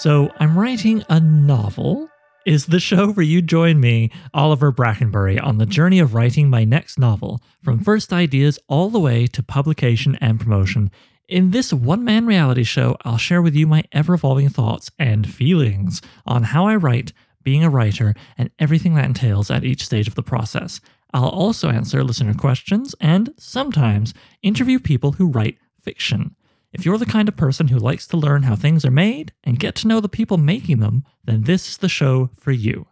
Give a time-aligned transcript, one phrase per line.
[0.00, 2.08] So, I'm writing a novel.
[2.46, 6.64] Is the show where you join me, Oliver Brackenbury, on the journey of writing my
[6.64, 10.90] next novel, from first ideas all the way to publication and promotion.
[11.28, 15.30] In this one man reality show, I'll share with you my ever evolving thoughts and
[15.30, 20.08] feelings on how I write, being a writer, and everything that entails at each stage
[20.08, 20.80] of the process.
[21.12, 26.36] I'll also answer listener questions and sometimes interview people who write fiction.
[26.72, 29.58] If you're the kind of person who likes to learn how things are made and
[29.58, 32.86] get to know the people making them, then this is the show for you.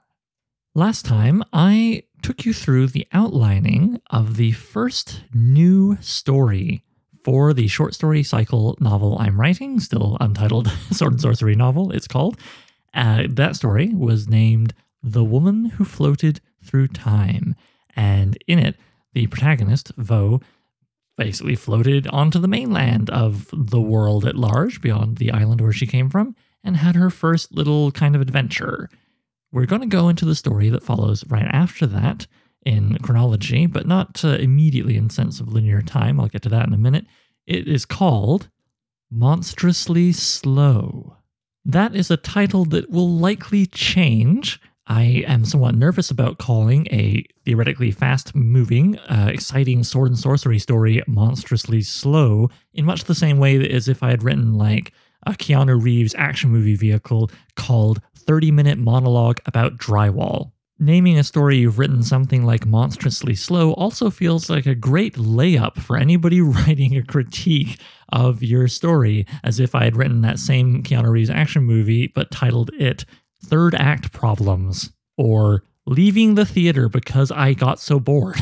[0.75, 6.83] Last time, I took you through the outlining of the first new story
[7.25, 12.09] for the short story cycle novel I'm writing, still untitled Sword and Sorcery novel, it's
[12.09, 12.39] called.
[12.95, 17.55] Uh, that story was named The Woman Who Floated Through Time.
[17.95, 18.77] And in it,
[19.13, 20.41] the protagonist, Vo,
[21.19, 25.87] basically floated onto the mainland of the world at large, beyond the island where she
[25.87, 28.89] came from, and had her first little kind of adventure.
[29.53, 32.27] We're going to go into the story that follows right after that
[32.65, 36.19] in chronology, but not uh, immediately in sense of linear time.
[36.21, 37.07] I'll get to that in a minute.
[37.47, 38.49] It is called
[39.11, 41.17] Monstrously Slow.
[41.65, 47.23] That is a title that will likely change I am somewhat nervous about calling a
[47.45, 53.37] theoretically fast moving, uh, exciting sword and sorcery story monstrously slow in much the same
[53.37, 54.93] way as if I had written like
[55.27, 60.53] a Keanu Reeves action movie vehicle called 30 Minute Monologue About Drywall.
[60.79, 65.77] Naming a story you've written something like monstrously slow also feels like a great layup
[65.83, 67.79] for anybody writing a critique
[68.11, 72.31] of your story, as if I had written that same Keanu Reeves action movie but
[72.31, 73.05] titled it
[73.43, 78.39] third act problems or leaving the theater because I got so bored.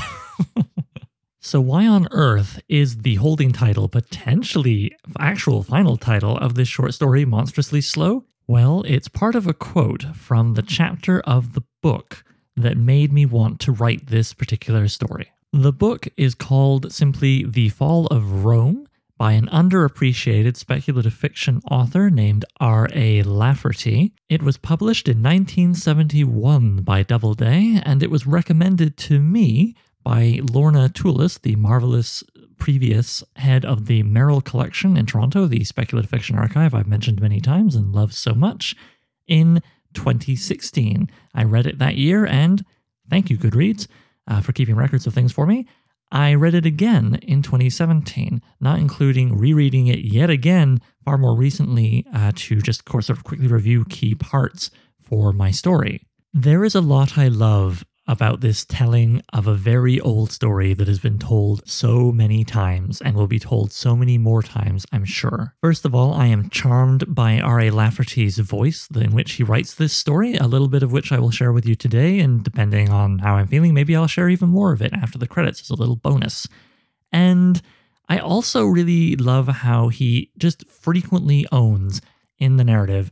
[1.41, 6.95] so, why on earth is the holding title potentially actual final title of this short
[6.95, 8.25] story monstrously slow?
[8.49, 12.25] Well, it's part of a quote from the chapter of the book
[12.57, 15.33] that made me want to write this particular story.
[15.53, 18.86] The book is called simply The Fall of Rome
[19.19, 23.23] by an underappreciated speculative fiction author named R.A.
[23.23, 24.13] Lafferty.
[24.29, 30.89] It was published in 1971 by Doubleday, and it was recommended to me by Lorna
[30.89, 32.23] Toolis, the marvelous
[32.59, 37.41] previous head of the Merril Collection in Toronto, the speculative fiction archive I've mentioned many
[37.41, 38.75] times and love so much,
[39.27, 39.63] in
[39.95, 41.11] 2016.
[41.35, 42.65] I read it that year, and
[43.09, 43.87] thank you, Goodreads,
[44.29, 45.67] uh, for keeping records of things for me.
[46.17, 52.07] I read it again in 2017, not including rereading it yet again far more recently
[52.11, 54.71] uh, to just sort of quickly review key parts
[55.03, 56.01] for my story.
[56.33, 60.87] There is a lot I love about this telling of a very old story that
[60.87, 65.05] has been told so many times and will be told so many more times, I'm
[65.05, 65.55] sure.
[65.61, 67.71] First of all, I am charmed by R.A.
[67.71, 71.31] Lafferty's voice in which he writes this story, a little bit of which I will
[71.31, 74.73] share with you today, and depending on how I'm feeling, maybe I'll share even more
[74.73, 76.47] of it after the credits as a little bonus.
[77.13, 77.61] And
[78.09, 82.01] I also really love how he just frequently owns
[82.39, 83.11] in the narrative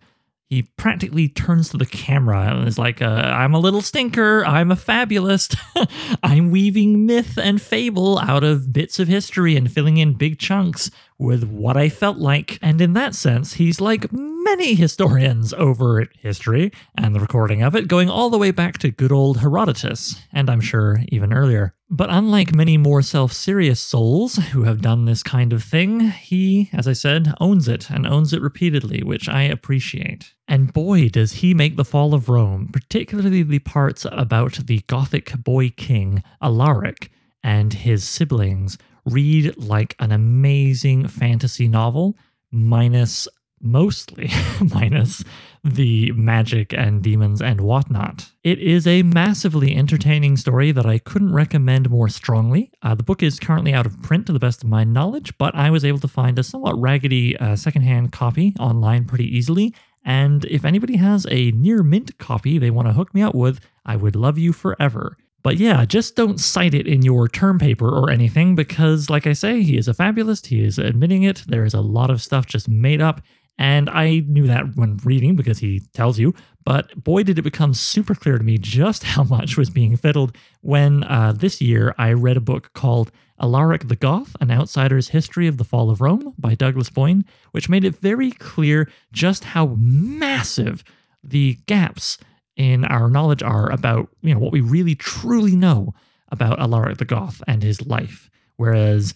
[0.54, 4.44] he practically turns to the camera and is like, uh, I'm a little stinker.
[4.47, 5.56] I'm a fabulist.
[6.22, 10.91] I'm weaving myth and fable out of bits of history and filling in big chunks
[11.19, 12.59] with what I felt like.
[12.61, 17.89] And in that sense, he's like many historians over history and the recording of it,
[17.89, 21.75] going all the way back to good old Herodotus, and I'm sure even earlier.
[21.91, 26.71] But unlike many more self serious souls who have done this kind of thing, he,
[26.73, 30.35] as I said, owns it and owns it repeatedly, which I appreciate.
[30.49, 35.37] And boy, does he make the fall of Rome, particularly the parts about the Gothic
[35.43, 37.11] boy king, Alaric,
[37.43, 42.16] and his siblings, read like an amazing fantasy novel,
[42.51, 43.28] minus
[43.65, 44.30] mostly
[44.74, 45.24] minus
[45.65, 48.30] the magic and demons and whatnot.
[48.42, 52.71] It is a massively entertaining story that I couldn't recommend more strongly.
[52.83, 55.54] Uh, the book is currently out of print to the best of my knowledge, but
[55.54, 59.74] I was able to find a somewhat raggedy uh, secondhand copy online pretty easily.
[60.04, 63.60] And if anybody has a near mint copy they want to hook me up with,
[63.86, 65.16] I would love you forever.
[65.45, 69.35] But yeah, just don't cite it in your term paper or anything because, like I
[69.35, 70.47] say, he is a fabulist.
[70.47, 71.45] He is admitting it.
[71.47, 73.21] There is a lot of stuff just made up.
[73.59, 77.75] And I knew that when reading because he tells you, but boy, did it become
[77.75, 82.15] super clear to me just how much was being fiddled when uh, this year I
[82.15, 86.33] read a book called Alaric the Goth An Outsider's History of the Fall of Rome
[86.39, 90.83] by Douglas Boin, which made it very clear just how massive
[91.23, 92.17] the gaps
[92.56, 95.95] in our knowledge are about you know what we really truly know
[96.30, 98.30] about Alaric the Goth and his life.
[98.56, 99.15] Whereas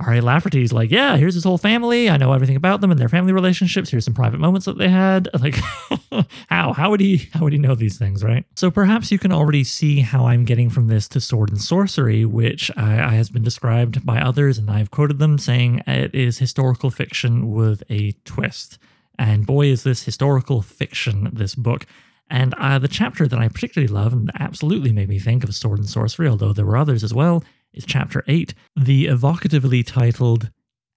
[0.00, 0.20] R.A.
[0.20, 2.10] Lafferty's like, yeah, here's his whole family.
[2.10, 3.90] I know everything about them and their family relationships.
[3.90, 5.28] Here's some private moments that they had.
[5.44, 5.56] Like,
[6.48, 6.72] how?
[6.72, 7.28] How would he?
[7.34, 8.46] How would he know these things, right?
[8.56, 12.24] So perhaps you can already see how I'm getting from this to sword and sorcery,
[12.24, 16.90] which uh, has been described by others, and I've quoted them saying it is historical
[16.90, 18.78] fiction with a twist.
[19.18, 21.28] And boy, is this historical fiction!
[21.32, 21.84] This book.
[22.30, 25.78] And uh, the chapter that I particularly love and absolutely made me think of Sword
[25.78, 30.50] and Sorcery, although there were others as well, is chapter 8, the evocatively titled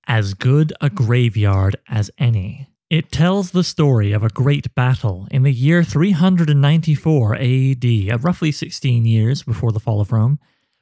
[0.07, 2.67] As Good a Graveyard as Any.
[2.89, 8.51] It tells the story of a great battle in the year 394 AD, uh, roughly
[8.51, 10.39] 16 years before the fall of Rome,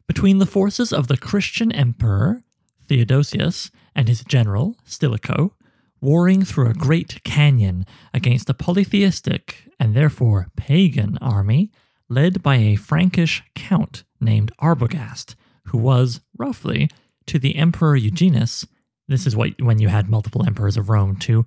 [0.08, 2.44] between the forces of the Christian emperor,
[2.88, 5.55] Theodosius, and his general, Stilicho,
[6.06, 11.72] warring through a great canyon against a polytheistic and therefore pagan army
[12.08, 15.34] led by a Frankish count named Arbogast,
[15.66, 16.88] who was, roughly,
[17.26, 18.68] to the Emperor Eugenius,
[19.08, 21.44] this is what when you had multiple emperors of Rome too,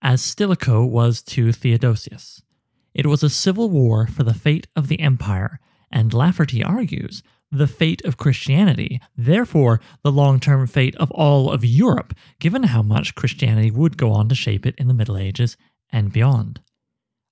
[0.00, 2.42] as Stilicho was to Theodosius.
[2.94, 5.60] It was a civil war for the fate of the empire,
[5.90, 12.14] and Lafferty argues the fate of Christianity, therefore the long-term fate of all of Europe,
[12.38, 15.56] given how much Christianity would go on to shape it in the Middle Ages
[15.90, 16.60] and beyond.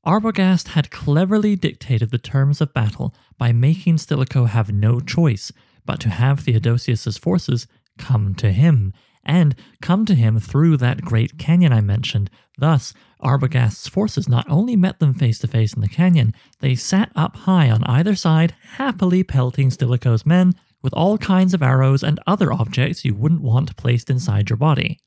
[0.06, 5.52] Arbogast had cleverly dictated the terms of battle by making Stilicho have no choice
[5.84, 7.66] but to have Theodosius's forces
[7.98, 8.92] come to him,
[9.24, 12.30] and come to him through that great canyon I mentioned.
[12.56, 17.10] Thus, Arbogast's forces not only met them face to face in the canyon, they sat
[17.16, 22.20] up high on either side, happily pelting Stilicho's men with all kinds of arrows and
[22.26, 25.00] other objects you wouldn't want placed inside your body.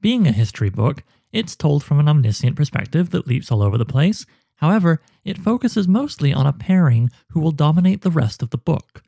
[0.00, 1.02] Being a history book,
[1.32, 4.24] it's told from an omniscient perspective that leaps all over the place.
[4.56, 9.02] However, it focuses mostly on a pairing who will dominate the rest of the book.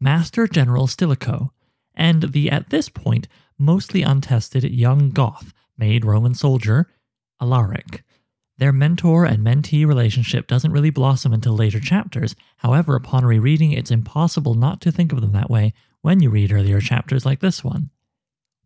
[0.00, 1.52] Master General Stilicho,
[1.94, 3.28] and the at this point
[3.58, 6.88] mostly untested young Goth made Roman soldier,
[7.40, 8.04] Alaric.
[8.58, 12.36] Their mentor and mentee relationship doesn't really blossom until later chapters.
[12.58, 15.72] However, upon rereading, it's impossible not to think of them that way
[16.02, 17.90] when you read earlier chapters like this one.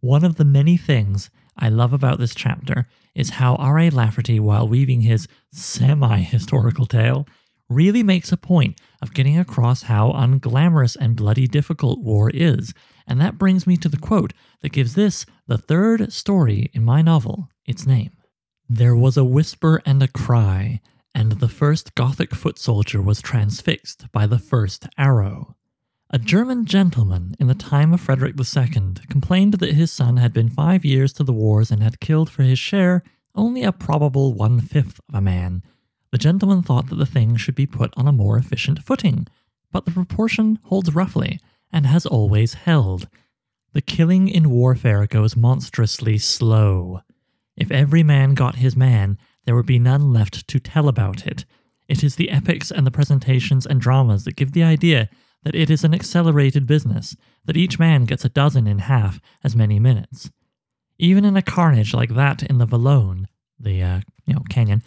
[0.00, 3.90] One of the many things I love about this chapter is how R.A.
[3.90, 7.26] Lafferty, while weaving his semi historical tale,
[7.68, 12.74] really makes a point of getting across how unglamorous and bloody difficult war is.
[13.06, 17.00] And that brings me to the quote that gives this, the third story in my
[17.00, 18.10] novel, its name.
[18.68, 20.80] There was a whisper and a cry,
[21.14, 25.56] and the first Gothic foot soldier was transfixed by the first arrow.
[26.10, 30.48] A German gentleman in the time of Frederick II complained that his son had been
[30.48, 33.02] five years to the wars and had killed for his share
[33.34, 35.62] only a probable one fifth of a man,
[36.14, 39.26] the gentleman thought that the thing should be put on a more efficient footing,
[39.72, 41.40] but the proportion holds roughly,
[41.72, 43.08] and has always held.
[43.72, 47.00] The killing in warfare goes monstrously slow.
[47.56, 51.44] If every man got his man, there would be none left to tell about it.
[51.88, 55.08] It is the epics and the presentations and dramas that give the idea
[55.44, 59.54] that it is an accelerated business, that each man gets a dozen in half as
[59.54, 60.30] many minutes.
[60.98, 63.26] Even in a carnage like that in the Vallone,
[63.58, 64.82] the uh, you know canyon,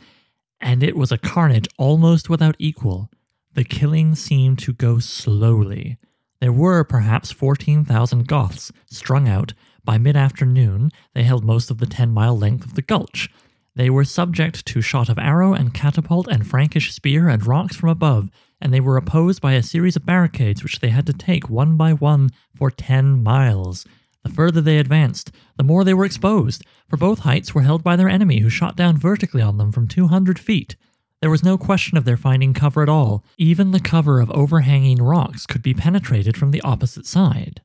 [0.60, 3.10] and it was a carnage almost without equal.
[3.53, 5.98] The killing seemed to go slowly.
[6.39, 9.53] There were perhaps 14,000 Goths strung out.
[9.88, 13.29] By mid afternoon, they held most of the 10 mile length of the gulch.
[13.74, 17.88] They were subject to shot of arrow and catapult and Frankish spear and rocks from
[17.88, 18.29] above,
[18.60, 21.77] and they were opposed by a series of barricades which they had to take one
[21.77, 23.86] by one for 10 miles.
[24.25, 27.96] The further they advanced, the more they were exposed, for both heights were held by
[27.96, 30.75] their enemy, who shot down vertically on them from 200 feet.
[31.22, 33.24] There was no question of their finding cover at all.
[33.38, 37.62] Even the cover of overhanging rocks could be penetrated from the opposite side.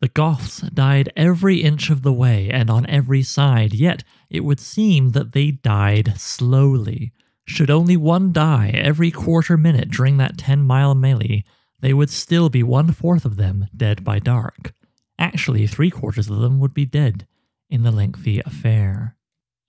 [0.00, 4.60] The Goths died every inch of the way and on every side, yet it would
[4.60, 7.12] seem that they died slowly.
[7.46, 11.44] Should only one die every quarter minute during that 10 mile melee,
[11.80, 14.72] they would still be one fourth of them dead by dark.
[15.18, 17.26] Actually, three quarters of them would be dead
[17.70, 19.16] in the lengthy affair.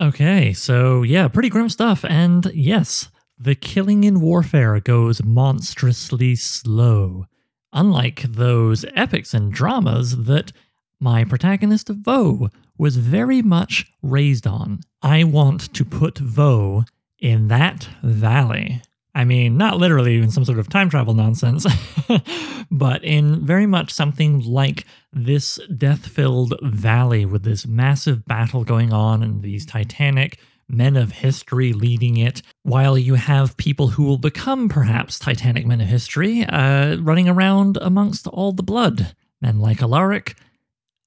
[0.01, 2.05] Okay, so yeah, pretty grim stuff.
[2.05, 7.25] And yes, the killing in warfare goes monstrously slow.
[7.73, 10.51] Unlike those epics and dramas that
[10.99, 14.79] my protagonist Vo was very much raised on.
[15.01, 16.85] I want to put Vo
[17.19, 18.81] in that valley.
[19.15, 21.65] I mean, not literally in some sort of time travel nonsense,
[22.71, 28.93] but in very much something like this death filled valley with this massive battle going
[28.93, 34.17] on and these titanic men of history leading it, while you have people who will
[34.17, 39.15] become perhaps titanic men of history uh, running around amongst all the blood.
[39.41, 40.35] Men like Alaric,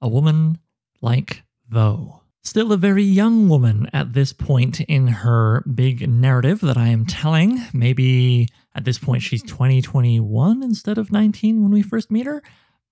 [0.01, 0.59] a woman
[1.01, 2.23] like Vo.
[2.45, 7.07] Still a very young woman at this point in her big narrative that I am
[7.07, 7.61] telling.
[7.73, 12.43] Maybe at this point she's 2021 20, instead of 19 when we first meet her.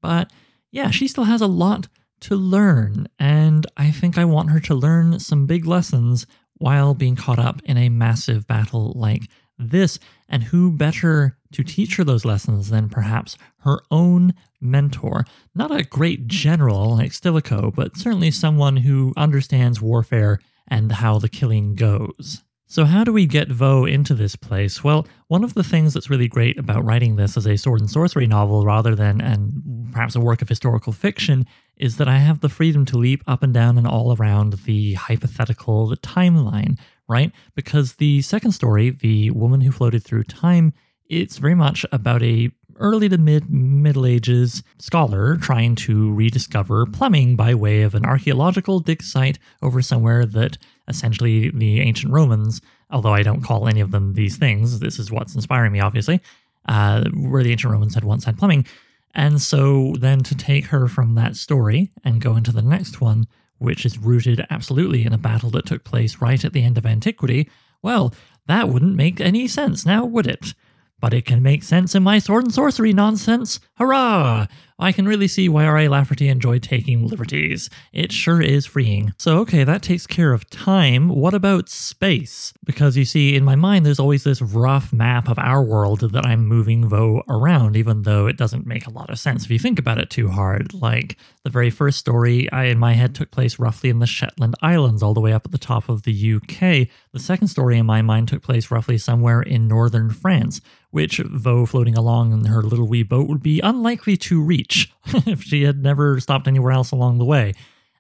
[0.00, 0.31] But
[0.71, 1.89] yeah, she still has a lot
[2.21, 6.27] to learn, and I think I want her to learn some big lessons
[6.61, 9.99] while being caught up in a massive battle like this.
[10.29, 15.25] And who better to teach her those lessons than perhaps her own mentor?
[15.55, 20.38] Not a great general like Stilicho, but certainly someone who understands warfare
[20.69, 22.45] and how the killing goes.
[22.67, 24.85] So, how do we get Vo into this place?
[24.85, 27.90] Well, one of the things that's really great about writing this as a sword and
[27.90, 31.47] sorcery novel rather than and perhaps a work of historical fiction
[31.81, 34.95] is that I have the freedom to leap up and down and all around the
[34.95, 37.33] hypothetical, the timeline, right?
[37.55, 40.75] Because the second story, The Woman Who Floated Through Time,
[41.09, 47.35] it's very much about a early to mid Middle Ages scholar trying to rediscover plumbing
[47.35, 52.61] by way of an archaeological dig site over somewhere that essentially the ancient Romans,
[52.91, 56.21] although I don't call any of them these things, this is what's inspiring me, obviously,
[56.67, 58.67] uh, where the ancient Romans had once had plumbing.
[59.14, 63.26] And so then to take her from that story and go into the next one,
[63.59, 66.87] which is rooted absolutely in a battle that took place right at the end of
[66.87, 67.50] antiquity,
[67.83, 68.14] well,
[68.47, 70.55] that wouldn't make any sense now, would it?
[71.00, 73.59] But it can make sense in my sword and sorcery nonsense.
[73.81, 74.47] Hurrah!
[74.79, 75.89] I can really see why R.A.
[75.89, 77.71] Lafferty enjoyed taking liberties.
[77.95, 79.15] It sure is freeing.
[79.19, 81.09] So, okay, that takes care of time.
[81.09, 82.53] What about space?
[82.63, 86.27] Because you see, in my mind, there's always this rough map of our world that
[86.27, 89.59] I'm moving Vo around, even though it doesn't make a lot of sense if you
[89.59, 90.75] think about it too hard.
[90.75, 94.57] Like, the very first story I, in my head took place roughly in the Shetland
[94.61, 96.89] Islands, all the way up at the top of the UK.
[97.13, 100.61] The second story in my mind took place roughly somewhere in northern France
[100.91, 104.93] which, Vo floating along in her little wee boat, would be unlikely to reach
[105.27, 107.55] if she had never stopped anywhere else along the way.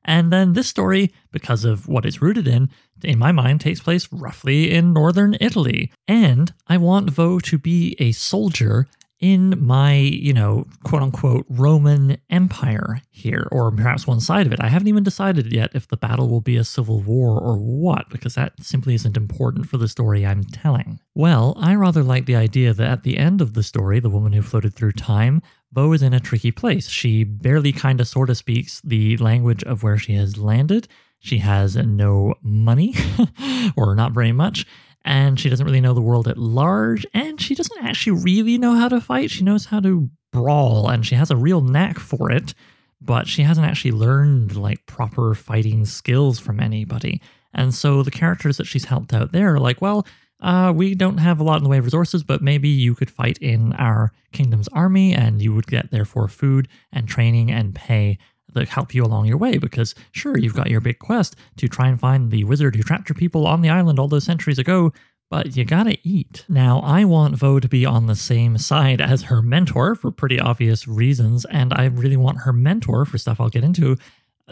[0.04, 2.70] And then this story, because of what it's rooted in,
[3.02, 5.92] in my mind takes place roughly in northern Italy.
[6.08, 8.88] And I want Vo to be a soldier
[9.20, 14.60] in my, you know, quote unquote Roman Empire here, or perhaps one side of it.
[14.60, 18.08] I haven't even decided yet if the battle will be a civil war or what,
[18.08, 21.00] because that simply isn't important for the story I'm telling.
[21.14, 24.32] Well, I rather like the idea that at the end of the story, the woman
[24.32, 26.88] who floated through time, Vo is in a tricky place.
[26.88, 30.88] She barely kind of sort of speaks the language of where she has landed.
[31.20, 32.94] She has no money,
[33.76, 34.66] or not very much
[35.04, 38.74] and she doesn't really know the world at large, and she doesn't actually really know
[38.74, 39.30] how to fight.
[39.30, 42.54] She knows how to brawl, and she has a real knack for it,
[43.00, 47.20] but she hasn't actually learned like proper fighting skills from anybody.
[47.54, 50.06] And so the characters that she's helped out there are like, well,
[50.40, 53.10] uh, we don't have a lot in the way of resources, but maybe you could
[53.10, 58.18] fight in our kingdom's army and you would get therefore food and training and pay
[58.52, 61.86] that help you along your way because sure you've got your big quest to try
[61.86, 64.92] and find the wizard who trapped your people on the island all those centuries ago
[65.30, 66.44] but you gotta eat.
[66.48, 70.40] Now, I want Vo to be on the same side as her mentor for pretty
[70.40, 73.96] obvious reasons, and I really want her mentor, for stuff I'll get into,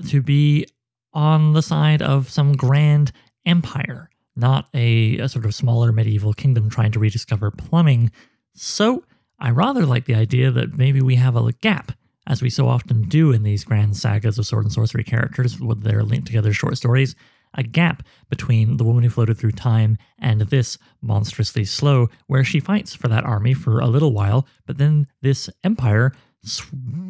[0.06, 0.66] to be
[1.12, 3.10] on the side of some grand
[3.44, 4.07] empire,
[4.38, 8.10] not a, a sort of smaller medieval kingdom trying to rediscover plumbing.
[8.54, 9.04] So,
[9.40, 11.92] I rather like the idea that maybe we have a gap
[12.26, 15.82] as we so often do in these grand sagas of sword and sorcery characters with
[15.82, 17.14] their linked together short stories,
[17.54, 22.60] a gap between the woman who floated through time and this monstrously slow, where she
[22.60, 26.12] fights for that army for a little while, but then this empire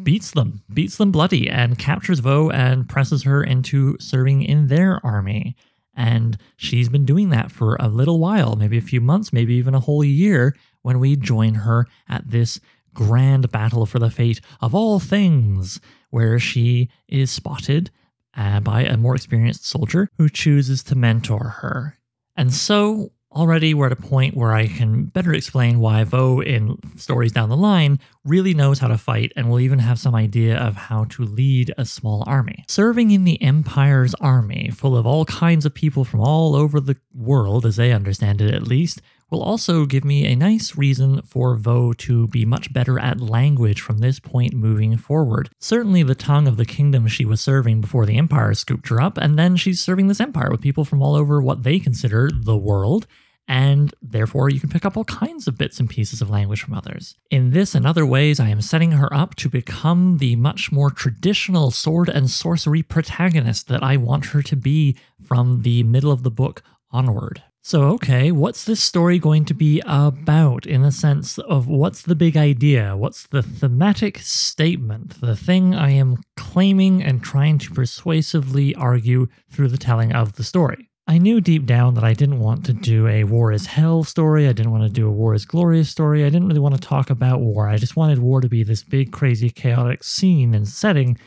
[0.03, 5.05] beats them, beats them bloody, and captures Vo and presses her into serving in their
[5.05, 5.55] army.
[5.99, 9.75] And she's been doing that for a little while, maybe a few months, maybe even
[9.75, 12.61] a whole year, when we join her at this
[12.93, 17.91] grand battle for the fate of all things, where she is spotted
[18.37, 21.97] uh, by a more experienced soldier who chooses to mentor her.
[22.37, 26.77] And so already we're at a point where I can better explain why Vo in
[26.97, 30.57] stories down the line really knows how to fight and will even have some idea
[30.57, 32.63] of how to lead a small army.
[32.67, 36.97] Serving in the Empire's army, full of all kinds of people from all over the
[37.13, 41.55] world, as they understand it at least, will also give me a nice reason for
[41.55, 45.49] Vo to be much better at language from this point moving forward.
[45.59, 49.17] Certainly, the tongue of the kingdom she was serving before the Empire scooped her up,
[49.17, 52.57] and then she's serving this empire with people from all over what they consider the
[52.57, 53.07] world.
[53.47, 56.75] And therefore, you can pick up all kinds of bits and pieces of language from
[56.75, 57.15] others.
[57.31, 60.91] In this and other ways, I am setting her up to become the much more
[60.91, 66.21] traditional sword and sorcery protagonist that I want her to be from the middle of
[66.21, 67.41] the book onward.
[67.61, 72.15] So, okay, what's this story going to be about in the sense of what's the
[72.15, 72.95] big idea?
[72.95, 75.19] What's the thematic statement?
[75.19, 80.43] The thing I am claiming and trying to persuasively argue through the telling of the
[80.43, 80.89] story.
[81.05, 84.47] I knew deep down that I didn't want to do a war is hell story.
[84.47, 86.23] I didn't want to do a war is glorious story.
[86.23, 87.67] I didn't really want to talk about war.
[87.67, 91.17] I just wanted war to be this big, crazy, chaotic scene and setting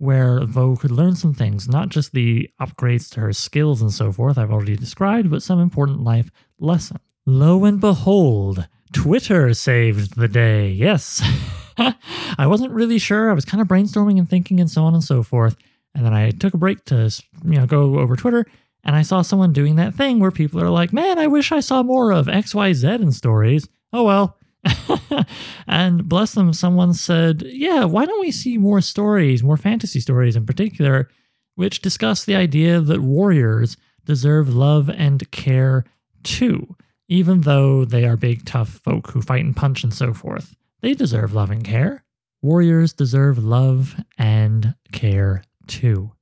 [0.00, 4.10] where Vo could learn some things, not just the upgrades to her skills and so
[4.10, 6.96] forth I've already described, but some important life lesson.
[7.26, 10.70] Lo and behold, Twitter saved the day.
[10.70, 11.20] Yes.
[11.76, 13.30] I wasn't really sure.
[13.30, 15.56] I was kind of brainstorming and thinking and so on and so forth.
[15.94, 17.10] And then I took a break to,
[17.44, 18.46] you know, go over Twitter
[18.82, 21.60] and I saw someone doing that thing where people are like, "Man, I wish I
[21.60, 24.38] saw more of XYZ in stories." Oh well,
[25.66, 30.36] and bless them, someone said, Yeah, why don't we see more stories, more fantasy stories
[30.36, 31.08] in particular,
[31.54, 35.84] which discuss the idea that warriors deserve love and care
[36.22, 36.76] too,
[37.08, 40.54] even though they are big, tough folk who fight and punch and so forth.
[40.80, 42.04] They deserve love and care.
[42.42, 46.12] Warriors deserve love and care too.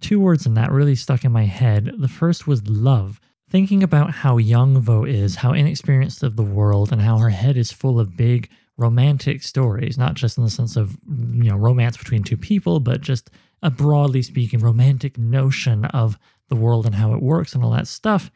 [0.00, 1.92] Two words in that really stuck in my head.
[1.98, 6.92] The first was love thinking about how young Vo is, how inexperienced of the world,
[6.92, 10.76] and how her head is full of big romantic stories, not just in the sense
[10.76, 13.30] of you know romance between two people, but just
[13.62, 17.88] a broadly speaking romantic notion of the world and how it works and all that
[17.88, 18.30] stuff.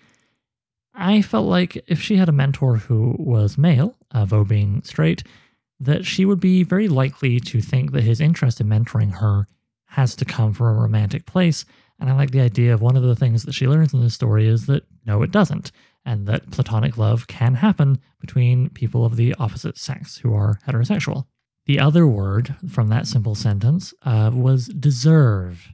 [0.95, 5.25] I felt like if she had a mentor who was male, uh, Vo being straight,
[5.81, 9.49] that she would be very likely to think that his interest in mentoring her
[9.87, 11.65] has to come from a romantic place
[12.01, 14.15] and I like the idea of one of the things that she learns in this
[14.15, 15.73] story is that no, it doesn't,
[16.05, 21.27] and that platonic love can happen between people of the opposite sex who are heterosexual.
[21.67, 25.71] The other word from that simple sentence uh, was deserve.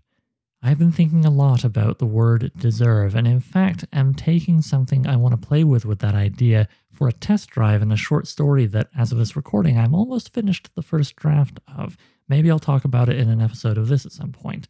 [0.63, 5.07] I've been thinking a lot about the word deserve, and in fact, am taking something
[5.07, 8.29] I want to play with with that idea for a test drive in a short
[8.29, 11.97] story that, as of this recording, I'm almost finished the first draft of.
[12.29, 14.69] Maybe I'll talk about it in an episode of this at some point.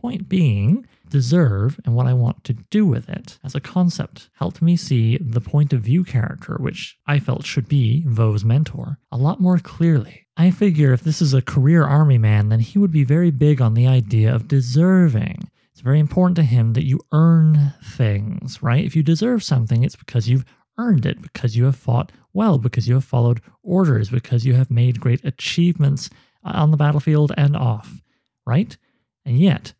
[0.00, 4.62] Point being, deserve and what I want to do with it as a concept helped
[4.62, 9.16] me see the point of view character, which I felt should be Vo's mentor, a
[9.16, 10.26] lot more clearly.
[10.36, 13.60] I figure if this is a career army man, then he would be very big
[13.60, 15.50] on the idea of deserving.
[15.72, 18.84] It's very important to him that you earn things, right?
[18.84, 20.44] If you deserve something, it's because you've
[20.78, 24.70] earned it, because you have fought well, because you have followed orders, because you have
[24.70, 26.08] made great achievements
[26.44, 28.00] uh, on the battlefield and off,
[28.46, 28.76] right?
[29.24, 29.72] And yet,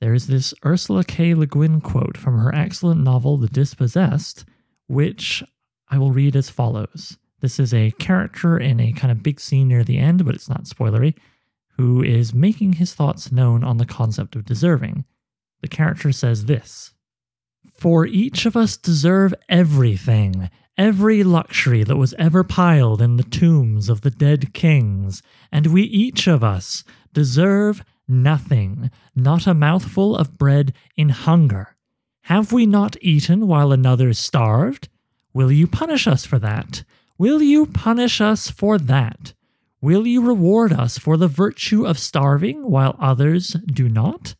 [0.00, 1.34] there is this Ursula K.
[1.34, 4.44] Le Guin quote from her excellent novel, The Dispossessed,
[4.88, 5.42] which
[5.88, 7.16] I will read as follows.
[7.40, 10.48] This is a character in a kind of big scene near the end, but it's
[10.48, 11.14] not spoilery,
[11.76, 15.04] who is making his thoughts known on the concept of deserving.
[15.62, 16.92] The character says this
[17.74, 23.88] For each of us deserve everything, every luxury that was ever piled in the tombs
[23.88, 30.38] of the dead kings, and we each of us deserve nothing, not a mouthful of
[30.38, 31.76] bread in hunger.
[32.22, 34.88] Have we not eaten while another starved?
[35.32, 36.82] Will you punish us for that?
[37.18, 39.32] Will you punish us for that?
[39.80, 44.34] Will you reward us for the virtue of starving while others do not?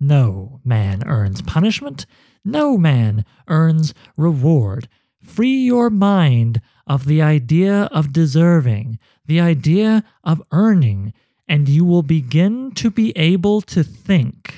[0.00, 2.06] No man earns punishment.
[2.44, 4.88] No man earns reward.
[5.22, 11.12] Free your mind of the idea of deserving, the idea of earning,
[11.48, 14.54] and you will begin to be able to think.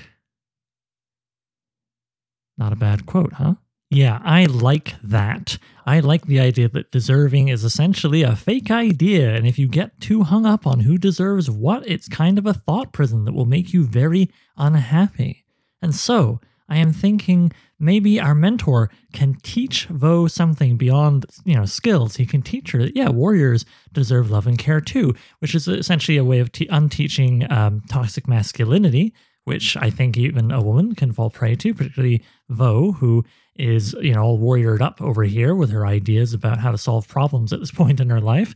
[2.58, 3.54] Not a bad quote, huh?
[3.90, 5.58] Yeah, I like that.
[5.84, 10.00] I like the idea that deserving is essentially a fake idea, and if you get
[10.00, 13.46] too hung up on who deserves what, it's kind of a thought prison that will
[13.46, 15.44] make you very unhappy.
[15.82, 21.64] And so, I am thinking maybe our mentor can teach Vo something beyond, you know,
[21.64, 22.16] skills.
[22.16, 26.16] He can teach her that, yeah, warriors deserve love and care too, which is essentially
[26.16, 29.12] a way of te- unteaching um, toxic masculinity,
[29.44, 33.24] which I think even a woman can fall prey to, particularly Vo, who
[33.56, 37.08] is, you know, all warriored up over here with her ideas about how to solve
[37.08, 38.54] problems at this point in her life.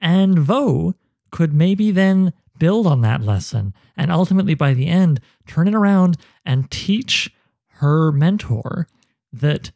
[0.00, 0.94] And Vo
[1.30, 6.16] could maybe then build on that lesson and ultimately by the end turn it around
[6.44, 7.32] and teach
[7.80, 8.86] her mentor
[9.32, 9.70] that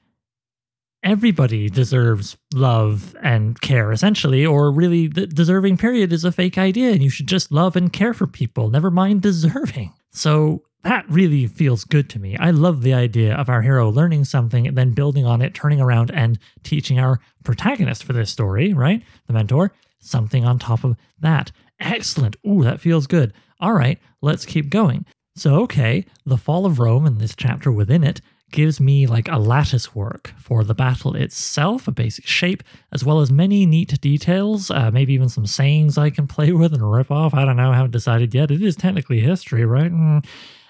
[1.03, 6.91] everybody deserves love and care, essentially, or really the deserving period is a fake idea
[6.93, 9.93] and you should just love and care for people, never mind deserving.
[10.13, 12.37] So that really feels good to me.
[12.37, 15.81] I love the idea of our hero learning something and then building on it, turning
[15.81, 19.03] around and teaching our protagonist for this story, right?
[19.27, 21.53] The mentor, something on top of that.
[21.81, 22.37] Excellent.
[22.47, 23.33] Ooh, that feels good.
[23.61, 25.07] All right, let's keep going.
[25.37, 28.21] So, okay, the fall of Rome and this chapter within it
[28.53, 33.21] gives me like a lattice work for the battle itself, a basic shape, as well
[33.21, 37.11] as many neat details, uh, maybe even some sayings I can play with and rip
[37.11, 37.35] off.
[37.35, 38.53] I don't know, I haven't decided yet.
[38.53, 39.91] It is technically history, right?
[39.91, 40.25] Mm.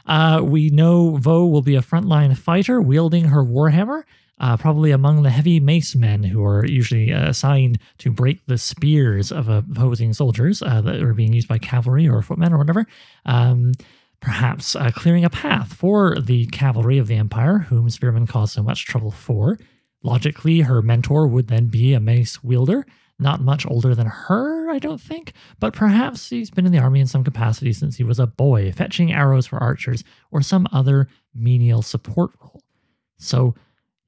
[0.07, 4.05] Uh, we know Vo will be a frontline fighter wielding her warhammer.
[4.41, 8.59] Uh, probably among the heavy mace men who are usually uh, assigned to break the
[8.59, 12.85] spears of opposing soldiers uh, that are being used by cavalry or footmen or whatever.
[13.27, 13.73] Um,
[14.25, 18.63] perhaps uh, clearing a path for the cavalry of the Empire, whom Spearman caused so
[18.63, 19.59] much trouble for.
[20.03, 22.87] Logically, her mentor would then be a mace wielder,
[23.19, 27.01] not much older than her, I don't think, but perhaps he's been in the army
[27.01, 31.07] in some capacity since he was a boy, fetching arrows for archers or some other
[31.35, 32.63] menial support role.
[33.19, 33.55] So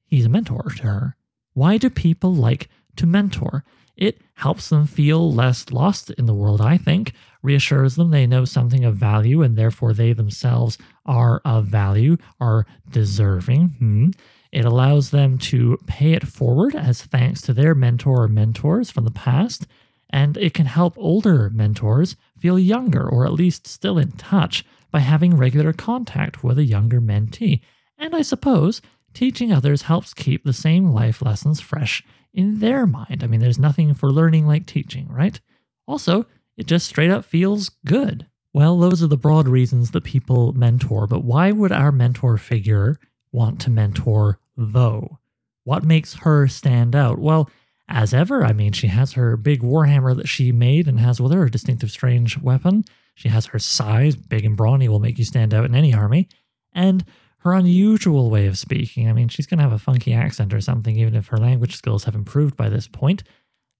[0.06, 1.16] he's a mentor to her.
[1.52, 3.64] Why do people like to mentor?
[3.96, 7.12] It helps them feel less lost in the world, I think,
[7.46, 12.66] reassures them they know something of value and therefore they themselves are of value, are
[12.90, 13.68] deserving.
[13.78, 14.10] Hmm.
[14.52, 19.04] It allows them to pay it forward as thanks to their mentor or mentors from
[19.04, 19.66] the past,
[20.10, 25.00] and it can help older mentors feel younger or at least still in touch by
[25.00, 27.60] having regular contact with a younger mentee.
[27.98, 28.82] And I suppose
[29.14, 32.02] teaching others helps keep the same life lessons fresh
[32.34, 33.22] in their mind.
[33.22, 35.40] I mean, there's nothing for learning like teaching, right?
[35.86, 36.26] Also,
[36.56, 38.26] it just straight up feels good.
[38.52, 42.98] Well, those are the broad reasons that people mentor, but why would our mentor figure
[43.30, 45.18] want to mentor Vo?
[45.64, 47.18] What makes her stand out?
[47.18, 47.50] Well,
[47.88, 51.32] as ever, I mean, she has her big warhammer that she made and has with
[51.32, 52.84] her a distinctive strange weapon.
[53.14, 56.28] She has her size, big and brawny, will make you stand out in any army.
[56.72, 57.04] And
[57.38, 59.08] her unusual way of speaking.
[59.08, 61.76] I mean, she's going to have a funky accent or something, even if her language
[61.76, 63.22] skills have improved by this point.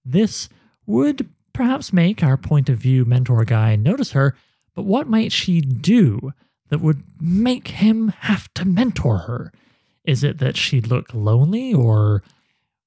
[0.05, 0.49] This
[0.87, 4.37] would perhaps make our point of view mentor guy notice her,
[4.75, 6.35] but what might she do
[6.69, 9.53] that would make him have to mentor her?
[10.05, 12.23] Is it that she'd look lonely, or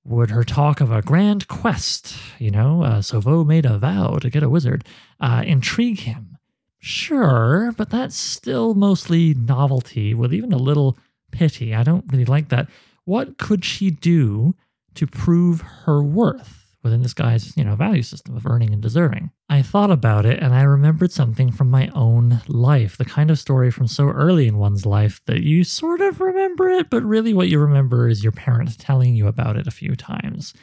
[0.06, 4.30] would her talk of a grand quest, you know, uh, Sovo made a vow to
[4.30, 4.86] get a wizard,
[5.20, 6.38] uh, intrigue him?
[6.78, 10.96] Sure, but that's still mostly novelty with even a little
[11.32, 11.74] pity.
[11.74, 12.68] I don't really like that.
[13.04, 14.54] What could she do
[14.94, 19.32] to prove her worth within this guy's, you know, value system of earning and deserving?
[19.50, 23.40] I thought about it and I remembered something from my own life, the kind of
[23.40, 27.34] story from so early in one's life that you sort of remember it, but really
[27.34, 30.54] what you remember is your parents telling you about it a few times.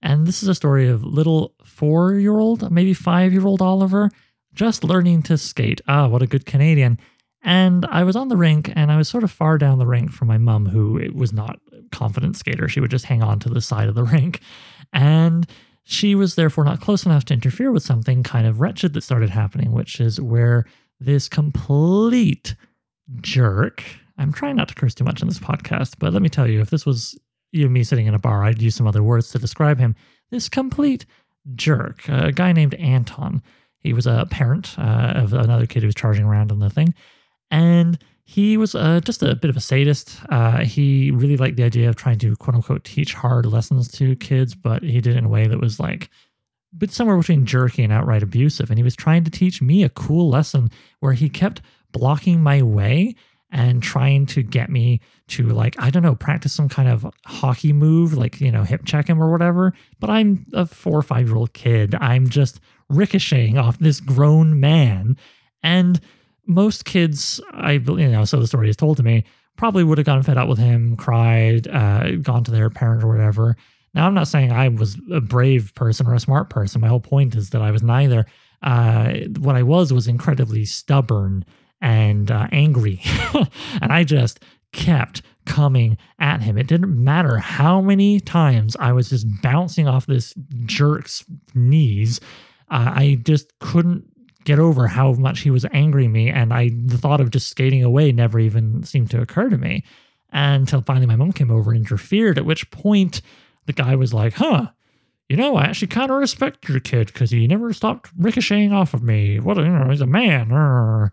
[0.00, 4.10] And this is a story of little four year old, maybe five year old Oliver
[4.54, 5.80] just learning to skate.
[5.86, 6.98] Ah, what a good Canadian.
[7.42, 10.10] And I was on the rink and I was sort of far down the rink
[10.10, 12.68] from my mum, who was not a confident skater.
[12.68, 14.40] She would just hang on to the side of the rink.
[14.92, 15.46] And
[15.84, 19.30] she was therefore not close enough to interfere with something kind of wretched that started
[19.30, 20.66] happening, which is where
[21.00, 22.54] this complete
[23.20, 23.82] jerk.
[24.18, 26.60] I'm trying not to curse too much in this podcast, but let me tell you,
[26.60, 27.18] if this was
[27.52, 29.94] you and me sitting in a bar, I'd use some other words to describe him.
[30.30, 31.06] This complete
[31.54, 33.42] jerk, a guy named Anton,
[33.78, 36.94] he was a parent uh, of another kid who was charging around on the thing.
[37.50, 37.98] And
[38.28, 40.20] he was uh, just a bit of a sadist.
[40.28, 44.16] Uh, he really liked the idea of trying to quote unquote teach hard lessons to
[44.16, 46.10] kids, but he did it in a way that was like,
[46.72, 48.68] but somewhere between jerky and outright abusive.
[48.68, 51.62] And he was trying to teach me a cool lesson where he kept
[51.92, 53.14] blocking my way
[53.50, 57.72] and trying to get me to like i don't know practice some kind of hockey
[57.72, 61.28] move like you know hip check him or whatever but i'm a four or five
[61.28, 62.60] year old kid i'm just
[62.90, 65.16] ricocheting off this grown man.
[65.62, 66.00] And
[66.48, 69.24] most kids, I you know, so the story is told to me,
[69.56, 73.08] probably would have gotten fed up with him, cried, uh, gone to their parent or
[73.08, 73.56] whatever.
[73.94, 76.80] Now, I'm not saying I was a brave person or a smart person.
[76.80, 78.26] My whole point is that I was neither.
[78.62, 81.44] Uh, what I was was incredibly stubborn
[81.80, 83.00] and uh, angry.
[83.80, 84.40] and I just
[84.72, 86.58] kept coming at him.
[86.58, 90.34] It didn't matter how many times I was just bouncing off this
[90.66, 92.20] jerk's knees
[92.70, 94.04] uh, I just couldn't
[94.44, 97.82] get over how much he was angering me, and I the thought of just skating
[97.82, 99.84] away never even seemed to occur to me
[100.30, 102.38] until finally my mom came over and interfered.
[102.38, 103.22] At which point
[103.66, 104.68] the guy was like, "Huh."
[105.28, 108.94] You know, I actually kind of respect your kid because he never stopped ricocheting off
[108.94, 109.38] of me.
[109.38, 111.10] What, you know, he's a man.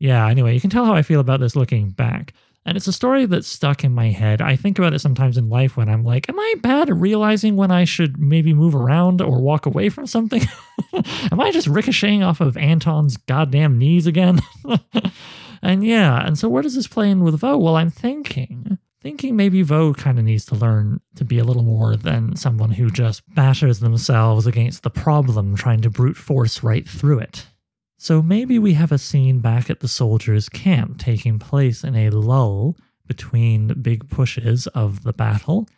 [0.00, 2.32] Yeah, anyway, you can tell how I feel about this looking back.
[2.66, 4.42] And it's a story that's stuck in my head.
[4.42, 7.54] I think about it sometimes in life when I'm like, am I bad at realizing
[7.54, 10.42] when I should maybe move around or walk away from something?
[11.30, 14.40] am I just ricocheting off of Anton's goddamn knees again?
[15.62, 17.56] and yeah, and so where does this play in with Vo?
[17.56, 21.62] Well, I'm thinking, thinking maybe Vo kind of needs to learn to be a little
[21.62, 26.88] more than someone who just batters themselves against the problem, trying to brute force right
[26.88, 27.46] through it.
[27.98, 32.10] So maybe we have a scene back at the soldiers' camp taking place in a
[32.10, 35.68] lull between big pushes of the battle,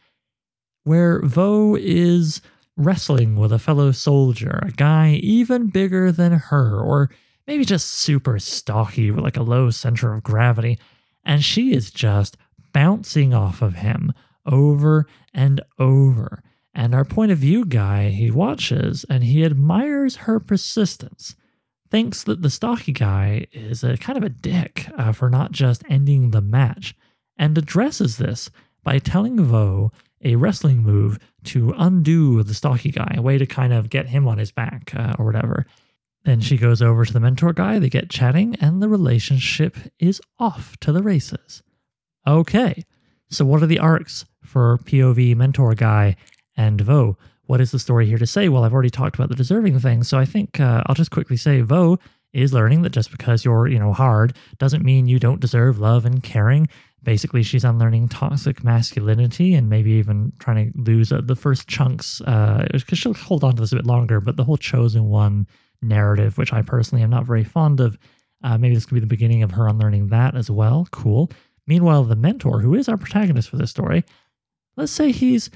[0.84, 2.40] where Vo is
[2.76, 7.10] wrestling with a fellow soldier, a guy even bigger than her, or
[7.46, 10.78] maybe just super stocky with like a low center of gravity,
[11.24, 12.36] and she is just
[12.72, 14.12] bouncing off of him
[14.46, 16.42] over and over.
[16.74, 21.34] And our point of view guy, he watches and he admires her persistence,
[21.90, 25.82] thinks that the stocky guy is a kind of a dick uh, for not just
[25.88, 26.94] ending the match,
[27.36, 28.50] and addresses this
[28.82, 33.72] by telling Vo a wrestling move to undo the stocky guy, a way to kind
[33.72, 35.66] of get him on his back uh, or whatever.
[36.24, 40.20] Then she goes over to the mentor guy, they get chatting, and the relationship is
[40.38, 41.62] off to the races.
[42.26, 42.84] Okay,
[43.30, 46.16] so what are the arcs for POV mentor guy
[46.56, 47.16] and Vo?
[47.48, 48.50] What is the story here to say?
[48.50, 51.38] Well, I've already talked about the deserving thing, so I think uh, I'll just quickly
[51.38, 51.98] say Vo
[52.34, 56.04] is learning that just because you're, you know, hard doesn't mean you don't deserve love
[56.04, 56.68] and caring.
[57.02, 62.18] Basically she's unlearning toxic masculinity and maybe even trying to lose uh, the first chunks
[62.18, 65.46] because uh, she'll hold on to this a bit longer but the whole chosen one
[65.80, 67.96] narrative which i personally am not very fond of
[68.42, 70.86] uh, maybe this could be the beginning of her unlearning that as well.
[70.90, 71.30] Cool.
[71.66, 74.04] Meanwhile the mentor who is our protagonist for this story
[74.76, 75.50] let's say he's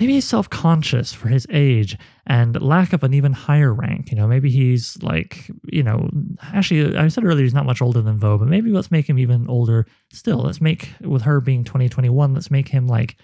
[0.00, 4.10] maybe he's self-conscious for his age and lack of an even higher rank.
[4.10, 6.08] You know, maybe he's like, you know,
[6.54, 9.18] actually, I said earlier he's not much older than Vo, but maybe let's make him
[9.18, 10.38] even older still.
[10.38, 13.18] Let's make, with her being 2021, let's make him like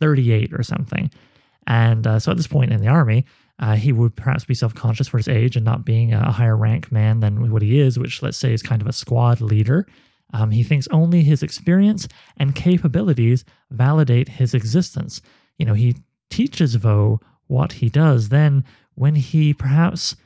[0.00, 1.10] 38 or something.
[1.68, 3.24] And uh, so at this point in the army,
[3.60, 6.56] uh, he would perhaps be self conscious for his age and not being a higher
[6.56, 9.86] rank man than what he is, which let's say is kind of a squad leader.
[10.34, 15.22] Um, he thinks only his experience and capabilities validate his existence.
[15.58, 15.94] You know, he
[16.30, 20.16] teaches Vo what he does, then when he perhaps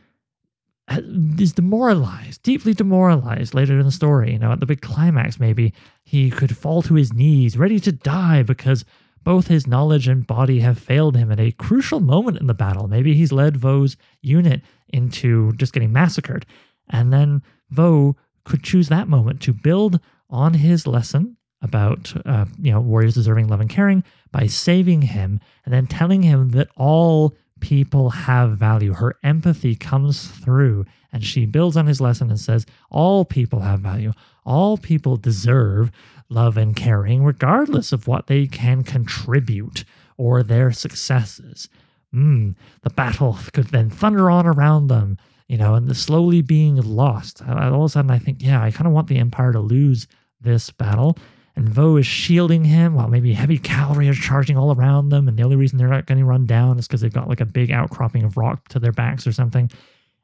[1.39, 5.73] is demoralized, deeply demoralized later in the story, you know, at the big climax, maybe
[6.03, 8.85] he could fall to his knees, ready to die because
[9.23, 12.89] both his knowledge and body have failed him at a crucial moment in the battle.
[12.89, 16.47] Maybe he's led Vo's unit into just getting massacred.
[16.89, 22.73] And then Vo could choose that moment to build on his lesson about uh, you
[22.73, 27.35] know warriors deserving love and caring by saving him and then telling him that all
[27.61, 28.95] people have value.
[28.95, 33.81] Her empathy comes through and she builds on his lesson and says all people have
[33.81, 34.13] value.
[34.45, 35.91] All people deserve
[36.29, 39.85] love and caring regardless of what they can contribute
[40.17, 41.69] or their successes.
[42.15, 45.19] Mm, the battle could then thunder on around them
[45.51, 47.43] you know and the slowly being lost.
[47.43, 50.07] All of a sudden i think yeah i kind of want the empire to lose
[50.41, 51.19] this battle
[51.57, 55.29] and Vo is shielding him while maybe heavy cavalry are charging all around them.
[55.29, 57.47] And the only reason they're not getting run down is because they've got like a
[57.47, 59.71] big outcropping of rock to their backs or something.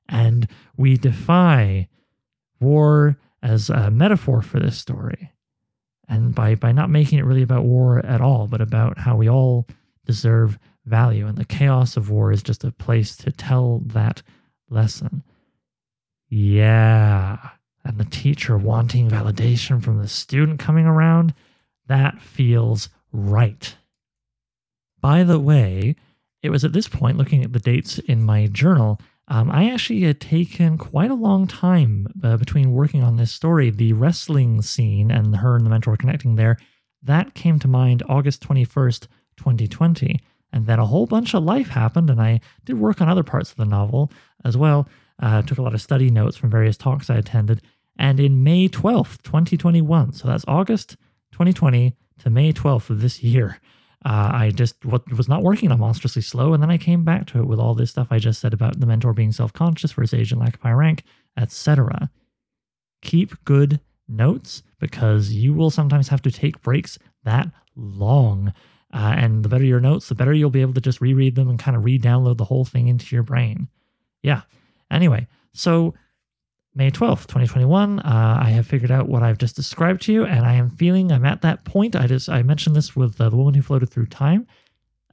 [0.09, 1.89] And we defy
[2.61, 5.33] war as a metaphor for this story.
[6.09, 9.29] And by, by not making it really about war at all, but about how we
[9.29, 9.67] all
[10.05, 11.27] deserve value.
[11.27, 14.23] And the chaos of war is just a place to tell that
[14.71, 15.25] lesson.
[16.29, 17.51] Yeah
[17.87, 21.33] and the teacher wanting validation from the student coming around,
[21.87, 23.77] that feels right.
[25.01, 25.95] By the way,
[26.43, 30.03] it was at this point, looking at the dates in my journal, um, I actually
[30.03, 33.71] had taken quite a long time uh, between working on this story.
[33.71, 36.59] The wrestling scene and her and the mentor connecting there,
[37.03, 40.21] that came to mind August 21st, 2020.
[40.53, 43.51] And then a whole bunch of life happened, and I did work on other parts
[43.51, 44.11] of the novel
[44.45, 44.89] as well.
[45.19, 47.63] Uh, took a lot of study notes from various talks I attended,
[47.99, 50.97] and in May 12th, 2021, so that's August
[51.33, 53.61] 2020 to May 12th of this year,
[54.05, 57.41] uh, I just was not working on Monstrously Slow, and then I came back to
[57.41, 60.15] it with all this stuff I just said about the mentor being self-conscious for his
[60.15, 61.03] age and lack of high rank,
[61.37, 62.11] etc.
[63.03, 68.53] Keep good notes because you will sometimes have to take breaks that long.
[68.95, 71.49] Uh, and the better your notes, the better you'll be able to just reread them
[71.49, 73.67] and kind of re-download the whole thing into your brain.
[74.23, 74.43] Yeah.
[74.91, 75.95] Anyway, so
[76.77, 80.45] May 12th, 2021, uh, I have figured out what I've just described to you, and
[80.45, 81.97] I am feeling I'm at that point.
[81.97, 84.47] I just I mentioned this with uh, the woman who floated through time.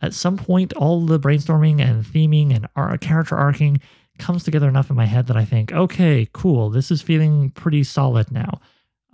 [0.01, 3.79] At some point, all the brainstorming and theming and ar- character arcing
[4.19, 7.85] comes together enough in my head that I think, okay, cool, this is feeling pretty
[7.85, 8.59] solid now.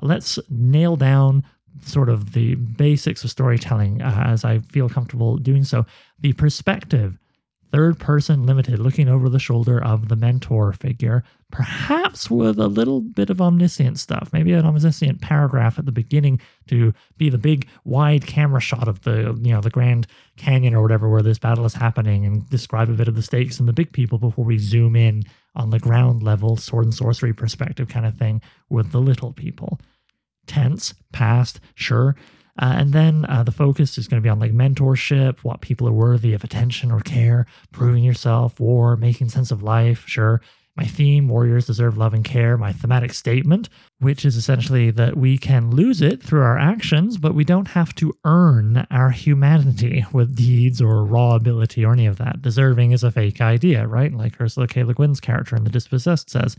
[0.01, 1.43] Let's nail down
[1.85, 5.85] sort of the basics of storytelling uh, as I feel comfortable doing so.
[6.19, 7.19] The perspective
[7.71, 13.01] third person limited, looking over the shoulder of the mentor figure, perhaps with a little
[13.01, 17.67] bit of omniscient stuff, maybe an omniscient paragraph at the beginning to be the big
[17.85, 20.07] wide camera shot of the you know the Grand
[20.38, 23.59] Canyon or whatever where this battle is happening and describe a bit of the stakes
[23.59, 25.23] and the big people before we zoom in
[25.55, 29.79] on the ground level sword and sorcery perspective kind of thing with the little people.
[30.47, 32.15] tense, past, sure.
[32.62, 35.88] Uh, and then uh, the focus is going to be on like mentorship, what people
[35.88, 40.41] are worthy of attention or care, proving yourself, war, making sense of life, sure.
[40.79, 42.57] My theme, warriors deserve love and care.
[42.57, 43.67] My thematic statement,
[43.99, 47.93] which is essentially that we can lose it through our actions, but we don't have
[47.95, 52.41] to earn our humanity with deeds or raw ability or any of that.
[52.41, 54.13] Deserving is a fake idea, right?
[54.13, 54.85] Like Ursula K.
[54.85, 56.55] Le Guin's character in The Dispossessed says.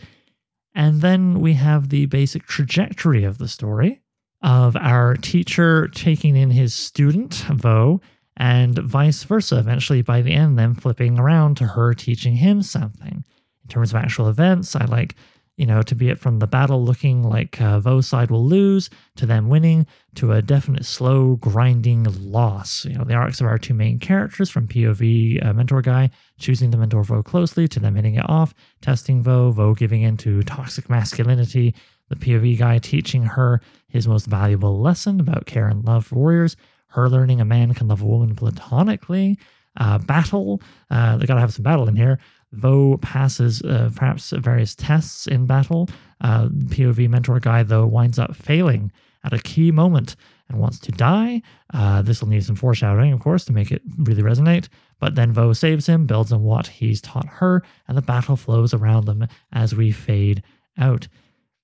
[0.74, 4.02] And then we have the basic trajectory of the story
[4.42, 8.02] of our teacher taking in his student, Vo,
[8.36, 13.24] and vice versa, eventually by the end, then flipping around to her teaching him something
[13.70, 15.14] terms of actual events, I like,
[15.56, 18.88] you know, to be it from the battle looking like uh, Vo's side will lose
[19.16, 22.84] to them winning to a definite slow grinding loss.
[22.84, 26.70] You know, the arcs of our two main characters from POV uh, mentor guy choosing
[26.70, 30.42] to mentor Vo closely to them hitting it off, testing Vo, Vo giving in to
[30.42, 31.74] toxic masculinity,
[32.08, 36.56] the POV guy teaching her his most valuable lesson about care and love for warriors,
[36.88, 39.38] her learning a man can love a woman platonically,
[39.76, 42.18] uh, battle, uh, they gotta have some battle in here,
[42.52, 45.88] Vo passes uh, perhaps various tests in battle.
[46.20, 48.90] Uh, POV mentor guy, though, winds up failing
[49.24, 50.16] at a key moment
[50.48, 51.40] and wants to die.
[51.72, 54.68] Uh, this will need some foreshadowing, of course, to make it really resonate.
[54.98, 58.74] But then Vo saves him, builds on what he's taught her, and the battle flows
[58.74, 60.42] around them as we fade
[60.78, 61.06] out.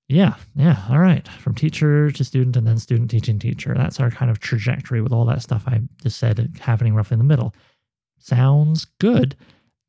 [0.07, 1.27] Yeah, yeah, all right.
[1.27, 3.73] From teacher to student and then student teaching teacher.
[3.75, 7.19] That's our kind of trajectory with all that stuff I just said happening roughly in
[7.19, 7.53] the middle.
[8.17, 9.35] Sounds good.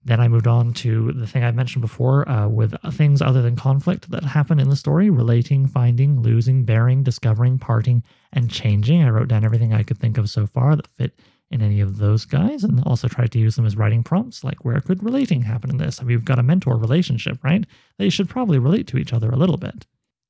[0.08, 3.56] Then I moved on to the thing I've mentioned before uh, with things other than
[3.56, 9.02] conflict that happen in the story relating, finding, losing, bearing, discovering, parting, and changing.
[9.02, 11.18] I wrote down everything I could think of so far that fit
[11.50, 14.64] in any of those guys and also tried to use them as writing prompts like
[14.64, 16.00] where could relating happen in this?
[16.00, 17.66] I mean, we've got a mentor relationship, right?
[17.98, 19.84] They should probably relate to each other a little bit.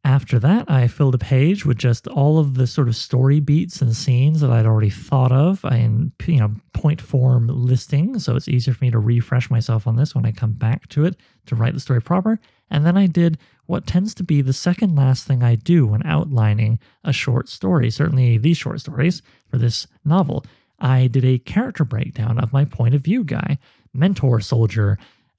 [0.04, 3.82] After that, I filled a page with just all of the sort of story beats
[3.82, 8.48] and scenes that I'd already thought of in you know point form listing, so it's
[8.48, 11.56] easier for me to refresh myself on this when I come back to it to
[11.56, 12.38] write the story proper.
[12.70, 16.06] And then I did what tends to be the second last thing I do when
[16.06, 20.44] outlining a short story, certainly these short stories for this novel.
[20.78, 23.58] I did a character breakdown of my point of view guy,
[23.92, 24.98] mentor soldier,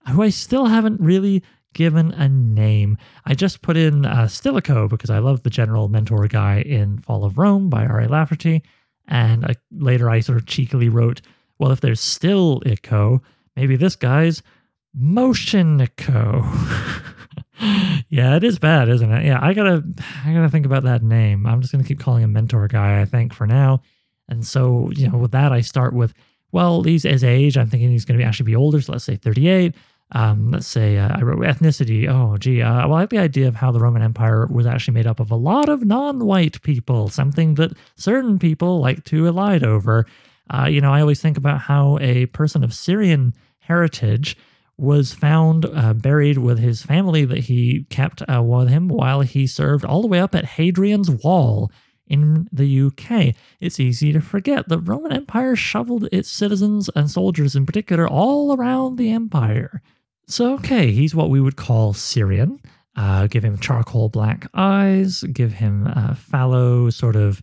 [0.10, 2.98] who I still haven't really given a name.
[3.26, 7.24] I just put in uh, Stilicho because I love the general mentor guy in Fall
[7.24, 8.08] of Rome by R.A.
[8.08, 8.64] Lafferty.
[9.08, 11.22] And I, later I sort of cheekily wrote,
[11.58, 13.22] well, if there's still Ico,
[13.56, 14.42] maybe this guy's
[14.94, 17.04] Motion Motionico.
[18.10, 19.26] yeah, it is bad, isn't it?
[19.26, 19.84] Yeah, I gotta
[20.26, 21.46] I gotta think about that name.
[21.46, 23.82] I'm just gonna keep calling him mentor guy, I think, for now.
[24.28, 26.14] And so, you know, with that I start with,
[26.52, 27.58] well, he's his age.
[27.58, 29.76] I'm thinking he's gonna be actually be older, so let's say 38
[30.12, 32.08] um, let's say uh, I wrote ethnicity.
[32.10, 32.62] Oh, gee.
[32.62, 35.20] Uh, well, I like the idea of how the Roman Empire was actually made up
[35.20, 40.06] of a lot of non-white people, something that certain people like to elide over.
[40.52, 44.36] Uh, you know, I always think about how a person of Syrian heritage
[44.78, 49.46] was found uh, buried with his family that he kept uh, with him while he
[49.46, 51.70] served all the way up at Hadrian's Wall
[52.08, 53.36] in the UK.
[53.60, 58.56] It's easy to forget the Roman Empire shoveled its citizens and soldiers in particular all
[58.56, 59.84] around the empire.
[60.30, 62.62] So, okay, he's what we would call Syrian.
[62.96, 67.42] Uh, give him charcoal black eyes, give him uh, fallow, sort of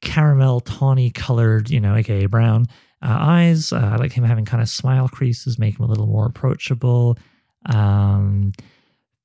[0.00, 2.66] caramel tawny colored, you know, aka brown
[3.02, 3.70] uh, eyes.
[3.70, 7.18] Uh, I like him having kind of smile creases, make him a little more approachable.
[7.66, 8.52] Um,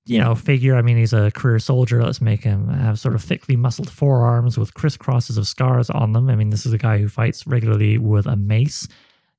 [0.06, 0.75] you know, figure.
[0.75, 2.04] I mean, he's a career soldier.
[2.04, 6.30] Let's make him have sort of thickly muscled forearms with crisscrosses of scars on them.
[6.30, 8.88] I mean, this is a guy who fights regularly with a mace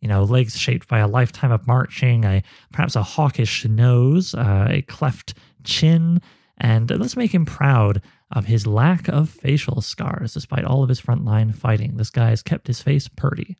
[0.02, 4.66] you know, legs shaped by a lifetime of marching, a perhaps a hawkish nose, uh,
[4.68, 6.20] a cleft chin,
[6.58, 11.00] and let's make him proud of his lack of facial scars despite all of his
[11.00, 11.96] frontline fighting.
[11.96, 13.56] This guy has kept his face purty.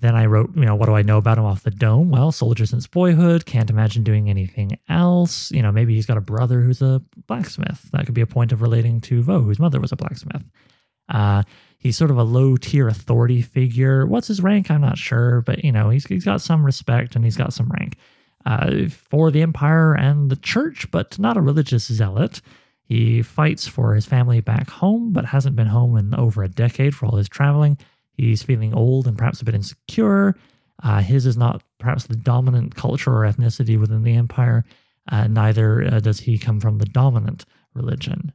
[0.00, 2.10] Then I wrote, you know, what do I know about him off the dome?
[2.10, 5.50] Well, soldier since boyhood, can't imagine doing anything else.
[5.52, 7.88] You know, maybe he's got a brother who's a blacksmith.
[7.92, 10.44] That could be a point of relating to Vo, whose mother was a blacksmith.
[11.08, 11.44] Uh,
[11.86, 14.06] he's sort of a low tier authority figure.
[14.06, 14.70] What's his rank?
[14.70, 17.68] I'm not sure, but you know, he's, he's got some respect and he's got some
[17.68, 17.96] rank
[18.44, 22.42] uh, for the empire and the church, but not a religious zealot.
[22.82, 26.94] He fights for his family back home, but hasn't been home in over a decade
[26.94, 27.78] for all his traveling.
[28.12, 30.36] He's feeling old and perhaps a bit insecure.
[30.82, 34.64] Uh, his is not perhaps the dominant culture or ethnicity within the empire.
[35.10, 38.32] Uh, neither uh, does he come from the dominant religion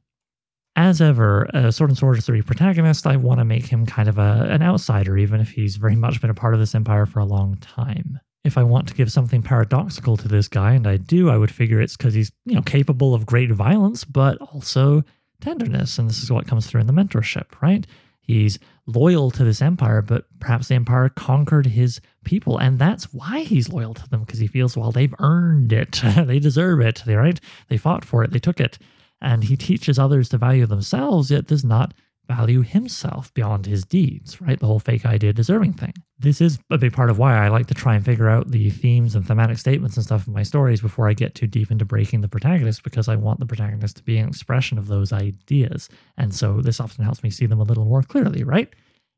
[0.76, 4.18] as ever, a Sword and Sorcery 3 protagonist, I want to make him kind of
[4.18, 7.20] a, an outsider, even if he's very much been a part of this empire for
[7.20, 8.20] a long time.
[8.44, 11.52] If I want to give something paradoxical to this guy, and I do, I would
[11.52, 15.04] figure it's because he's, you know, capable of great violence, but also
[15.42, 16.00] tenderness.
[16.00, 17.86] And this is what comes through in the mentorship, right?
[18.22, 22.58] He's loyal to this empire, but perhaps the empire conquered his people.
[22.58, 26.02] And that's why he's loyal to them, because he feels, well, they've earned it.
[26.16, 27.40] they deserve it, right?
[27.68, 28.80] They fought for it, they took it.
[29.22, 31.94] And he teaches others to value themselves, yet does not
[32.28, 34.60] value himself beyond his deeds, right?
[34.60, 35.94] The whole fake idea deserving thing.
[36.18, 38.70] This is a big part of why I like to try and figure out the
[38.70, 41.84] themes and thematic statements and stuff in my stories before I get too deep into
[41.84, 45.90] breaking the protagonist, because I want the protagonist to be an expression of those ideas.
[46.18, 48.70] And so this often helps me see them a little more clearly, right?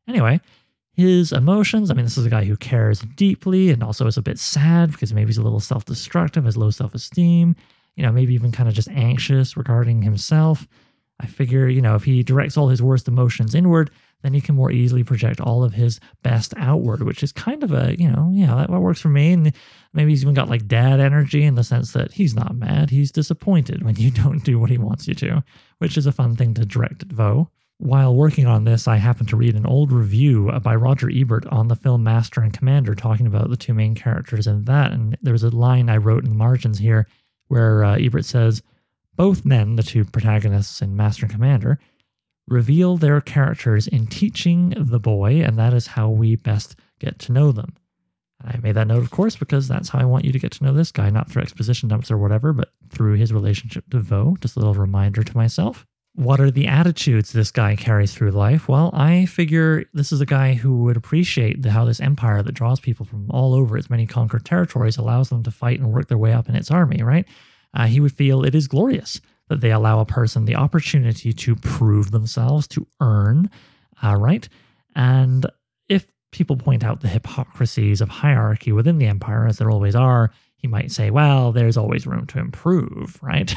[0.08, 0.40] Anyway,
[0.94, 1.90] his emotions.
[1.92, 4.92] I mean, this is a guy who cares deeply and also is a bit sad
[4.92, 7.56] because maybe he's a little self destructive, has low self esteem,
[7.96, 10.68] you know, maybe even kind of just anxious regarding himself.
[11.20, 13.92] I figure, you know, if he directs all his worst emotions inward,
[14.24, 17.72] then he can more easily project all of his best outward, which is kind of
[17.72, 19.34] a, you know, yeah, that, works for me.
[19.34, 19.54] And
[19.94, 23.12] maybe he's even got like dad energy in the sense that he's not mad, he's
[23.12, 25.44] disappointed when you don't do what he wants you to,
[25.80, 27.50] which is a fun thing to direct at Vo.
[27.80, 31.46] While working on this, I happened to read an old review uh, by Roger Ebert
[31.48, 34.94] on the film Master and Commander, talking about the two main characters in that.
[34.94, 37.08] And there was a line I wrote in the margins here
[37.54, 38.64] where uh, Ebert says,
[39.16, 41.78] both men, the two protagonists in Master and Commander,
[42.48, 47.32] reveal their characters in teaching the boy, and that is how we best get to
[47.32, 47.76] know them.
[48.44, 50.64] I made that note, of course, because that's how I want you to get to
[50.64, 54.36] know this guy, not through exposition dumps or whatever, but through his relationship to Vo.
[54.42, 55.86] Just a little reminder to myself.
[56.16, 58.68] What are the attitudes this guy carries through life?
[58.68, 62.52] Well, I figure this is a guy who would appreciate the, how this empire that
[62.54, 66.08] draws people from all over its many conquered territories allows them to fight and work
[66.08, 67.26] their way up in its army, right?
[67.74, 71.56] uh, he would feel it is glorious that they allow a person the opportunity to
[71.56, 73.50] prove themselves, to earn,
[74.04, 74.48] uh, right?
[74.96, 75.46] And
[75.90, 80.32] if people point out the hypocrisies of hierarchy within the empire, as there always are,
[80.64, 83.54] he might say, well, there's always room to improve, right?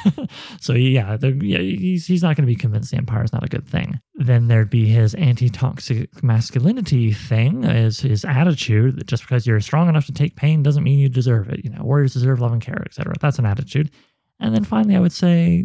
[0.61, 3.49] so, yeah, yeah, he's, he's not going to be convinced the empire is not a
[3.49, 4.01] good thing.
[4.17, 9.61] Then there'd be his anti toxic masculinity thing, is his attitude that just because you're
[9.61, 11.65] strong enough to take pain doesn't mean you deserve it.
[11.65, 13.15] You know, warriors deserve love and care, etc.
[13.21, 13.93] That's an attitude.
[14.41, 15.65] And then finally, I would say,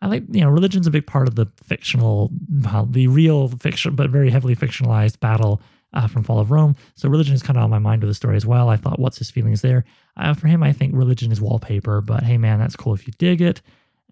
[0.00, 2.30] I like, you know, religion's a big part of the fictional,
[2.64, 5.60] well, the real fiction, but very heavily fictionalized battle
[5.92, 6.76] uh, from Fall of Rome.
[6.94, 8.68] So religion is kind of on my mind with the story as well.
[8.68, 9.84] I thought, what's his feelings there?
[10.16, 13.12] Uh, for him, I think religion is wallpaper, but hey, man, that's cool if you
[13.18, 13.60] dig it.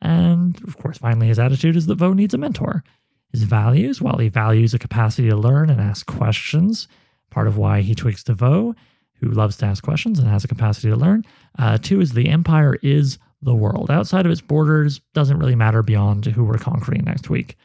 [0.01, 2.85] And of course, finally, his attitude is that Vo needs a mentor.
[3.33, 6.89] His values, while he values a capacity to learn and ask questions,
[7.31, 8.75] part of why he twigs to Vo,
[9.21, 11.25] who loves to ask questions and has a capacity to learn.
[11.59, 13.91] Uh, two is the empire is the world.
[13.91, 17.57] Outside of its borders doesn't really matter beyond who we're conquering next week.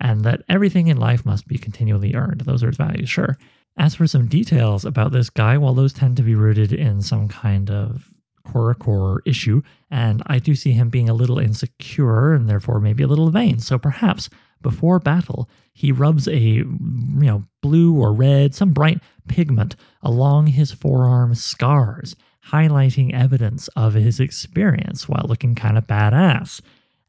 [0.00, 2.42] And that everything in life must be continually earned.
[2.42, 3.36] Those are his values, sure.
[3.78, 7.28] As for some details about this guy, well, those tend to be rooted in some
[7.28, 8.10] kind of
[8.42, 13.06] core issue, and I do see him being a little insecure and therefore maybe a
[13.06, 13.58] little vain.
[13.58, 14.30] So perhaps
[14.62, 20.72] before battle, he rubs a you know blue or red, some bright pigment along his
[20.72, 22.16] forearm scars,
[22.48, 26.60] highlighting evidence of his experience while looking kind of badass.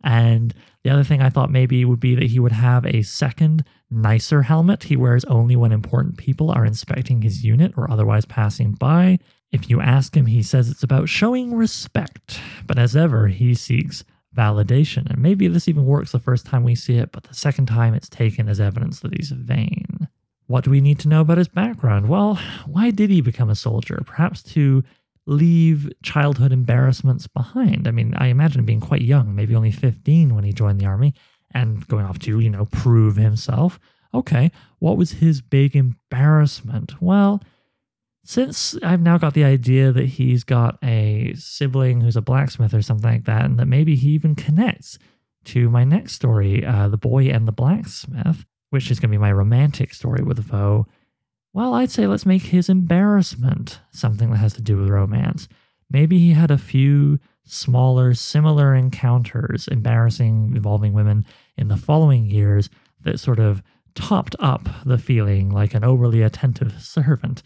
[0.04, 0.54] And
[0.84, 4.44] the other thing I thought maybe would be that he would have a second, nicer
[4.44, 9.20] helmet he wears only when important people are inspecting his unit or otherwise passing by.
[9.52, 14.04] If you ask him, he says it's about showing respect, but as ever, he seeks
[14.36, 15.10] validation.
[15.10, 17.94] And maybe this even works the first time we see it, but the second time
[17.94, 20.08] it's taken as evidence that he's vain.
[20.48, 22.10] What do we need to know about his background?
[22.10, 24.02] Well, why did he become a soldier?
[24.06, 24.84] Perhaps to
[25.30, 27.88] leave childhood embarrassments behind.
[27.88, 31.14] I mean, I imagine being quite young, maybe only 15 when he joined the army,
[31.54, 33.80] and going off to, you know, prove himself.
[34.14, 37.00] Okay, what was his big embarrassment?
[37.00, 37.44] Well,
[38.24, 42.82] since I've now got the idea that he's got a sibling who's a blacksmith or
[42.82, 44.98] something like that, and that maybe he even connects
[45.46, 49.22] to my next story, uh, The Boy and the Blacksmith, which is going to be
[49.22, 50.88] my romantic story with Vo,
[51.54, 55.48] well, I'd say let's make his embarrassment something that has to do with romance.
[55.90, 61.26] Maybe he had a few smaller, similar encounters, embarrassing, involving women
[61.58, 62.70] in the following years
[63.02, 63.64] that sort of
[63.96, 67.42] topped up the feeling like an overly attentive servant.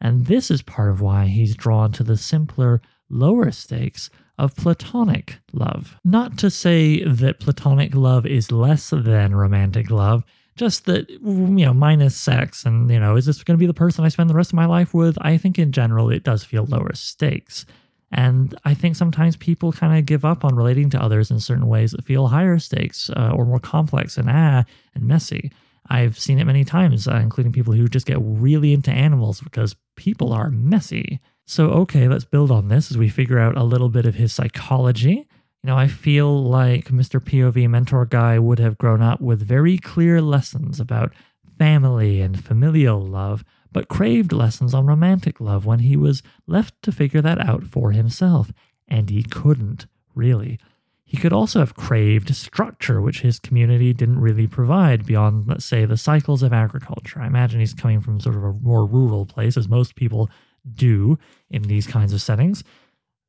[0.00, 5.38] And this is part of why he's drawn to the simpler, lower stakes of platonic
[5.52, 5.96] love.
[6.04, 10.24] Not to say that platonic love is less than romantic love,
[10.56, 13.74] just that you know minus sex and you know is this going to be the
[13.74, 15.16] person i spend the rest of my life with?
[15.20, 17.66] I think in general it does feel lower stakes.
[18.12, 21.68] And i think sometimes people kind of give up on relating to others in certain
[21.68, 25.52] ways that feel higher stakes uh, or more complex and ah and messy.
[25.88, 29.76] I've seen it many times uh, including people who just get really into animals because
[29.94, 31.20] people are messy.
[31.46, 34.32] So okay let's build on this as we figure out a little bit of his
[34.32, 35.28] psychology
[35.62, 37.20] You know, I feel like Mr.
[37.20, 41.12] POV mentor guy would have grown up with very clear lessons about
[41.58, 46.92] family and familial love, but craved lessons on romantic love when he was left to
[46.92, 48.52] figure that out for himself.
[48.86, 50.58] And he couldn't, really.
[51.04, 55.84] He could also have craved structure, which his community didn't really provide beyond, let's say,
[55.84, 57.20] the cycles of agriculture.
[57.20, 60.28] I imagine he's coming from sort of a more rural place, as most people
[60.74, 61.16] do
[61.48, 62.64] in these kinds of settings.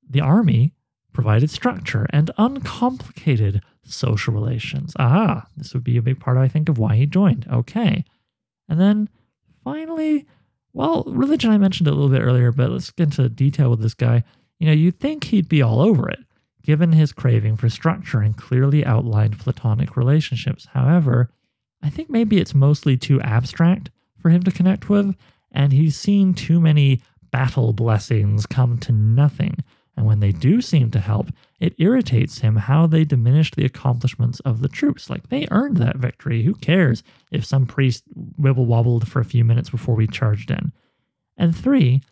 [0.10, 0.74] The army
[1.14, 4.94] provided structure and uncomplicated social relations.
[5.00, 7.48] Aha, this would be a big part, I think, of why he joined.
[7.52, 8.06] Okay.
[8.70, 9.10] And then
[9.64, 10.26] finally,
[10.74, 13.94] well, religion I mentioned a little bit earlier, but let's get into detail with this
[13.94, 14.24] guy.
[14.60, 16.20] You know, you'd think he'd be all over it,
[16.64, 20.68] given his craving for structure and clearly outlined platonic relationships.
[20.74, 21.30] However,
[21.82, 23.90] I think maybe it's mostly too abstract
[24.20, 25.16] for him to connect with,
[25.52, 27.02] and he's seen too many
[27.32, 29.64] battle blessings come to nothing
[29.98, 31.30] and when they do seem to help,
[31.60, 35.10] it irritates him how they diminish the accomplishments of the troops.
[35.10, 36.44] Like they earned that victory.
[36.44, 38.04] Who cares if some priest
[38.40, 40.72] wibble wobbled for a few minutes before we charged in?
[41.36, 42.04] And three,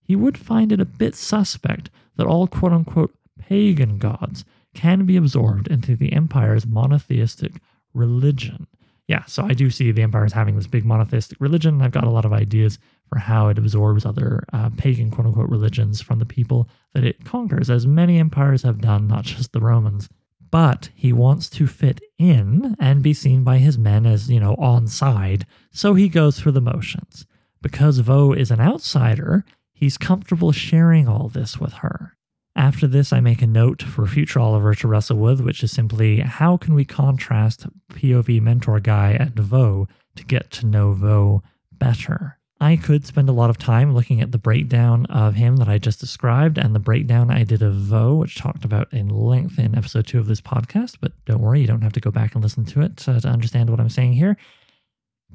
[0.00, 5.16] he would find it a bit suspect that all quote unquote pagan gods can be
[5.16, 7.52] absorbed into the Empire's monotheistic
[7.92, 8.66] religion.
[9.06, 11.82] Yeah, so I do see the Empire as having this big monotheistic religion.
[11.82, 12.78] I've got a lot of ideas
[13.08, 17.24] for how it absorbs other uh, pagan quote unquote religions from the people that it
[17.24, 20.08] conquers, as many empires have done, not just the Romans.
[20.50, 24.54] But he wants to fit in and be seen by his men as, you know,
[24.54, 27.26] on side, so he goes through the motions.
[27.60, 32.16] Because Vo is an outsider, he's comfortable sharing all this with her.
[32.56, 36.20] After this, I make a note for future Oliver to wrestle with, which is simply
[36.20, 41.42] how can we contrast POV mentor guy and Vo to get to know Vo
[41.72, 42.38] better?
[42.60, 45.78] I could spend a lot of time looking at the breakdown of him that I
[45.78, 49.76] just described and the breakdown I did of Vo, which talked about in length in
[49.76, 50.96] episode two of this podcast.
[51.00, 53.28] But don't worry, you don't have to go back and listen to it to, to
[53.28, 54.36] understand what I'm saying here.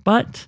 [0.01, 0.47] But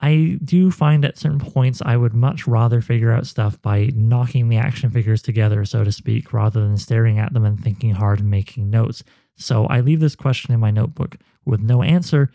[0.00, 4.48] I do find at certain points I would much rather figure out stuff by knocking
[4.48, 8.20] the action figures together, so to speak, rather than staring at them and thinking hard
[8.20, 9.02] and making notes.
[9.36, 12.30] So I leave this question in my notebook with no answer,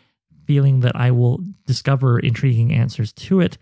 [0.46, 3.58] feeling that I will discover intriguing answers to it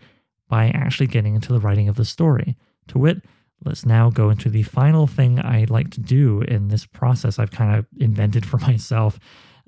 [0.54, 2.56] by actually getting into the writing of the story.
[2.86, 3.24] To wit,
[3.64, 7.50] let's now go into the final thing I'd like to do in this process I've
[7.50, 9.18] kind of invented for myself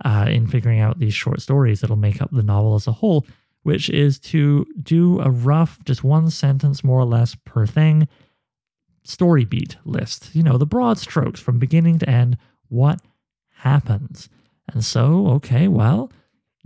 [0.05, 3.27] uh, in figuring out these short stories that'll make up the novel as a whole,
[3.65, 8.07] which is to do a rough, just one sentence more or less per thing,
[9.03, 10.37] story beat list.
[10.37, 13.01] You know, the broad strokes from beginning to end, what
[13.57, 14.29] happens.
[14.73, 16.13] And so, okay, well,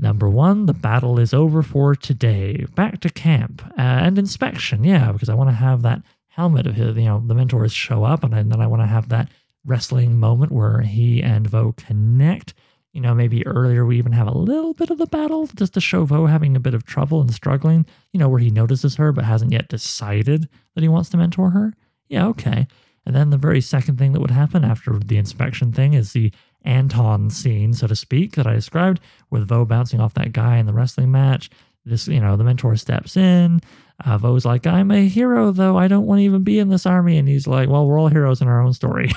[0.01, 2.65] Number one, the battle is over for today.
[2.75, 4.83] Back to camp uh, and inspection.
[4.83, 8.05] Yeah, because I want to have that helmet of his, you know, the mentors show
[8.05, 9.29] up and, then I want to have that
[9.67, 12.55] wrestling moment where he and Vo connect.
[12.95, 15.81] You know, maybe earlier we even have a little bit of the battle just to
[15.81, 19.13] show Vo having a bit of trouble and struggling, you know, where he notices her
[19.13, 21.75] but hasn't yet decided that he wants to mentor her.
[22.09, 22.67] Yeah, okay.
[23.05, 26.33] And then the very second thing that would happen after the inspection thing is the
[26.65, 29.01] Anton scene, so to speak, that I described,
[29.31, 31.51] with Vo bouncing off that guy in the wrestling match.
[31.85, 33.61] This, you know, the mentor steps in.
[34.05, 35.79] Uh, Vo's like, I'm a hero, though.
[35.79, 37.19] I don't want to even be in this army.
[37.19, 39.11] And he's like, Well, we're all heroes in our own story.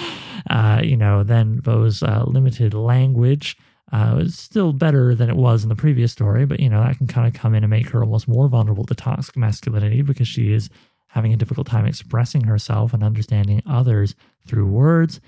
[0.50, 3.56] uh, you know, then Vo's uh, limited language
[3.92, 6.96] uh, is still better than it was in the previous story, but, you know, that
[6.96, 10.28] can kind of come in and make her almost more vulnerable to toxic masculinity because
[10.28, 10.70] she is
[11.08, 14.14] having a difficult time expressing herself and understanding others
[14.46, 15.20] through words.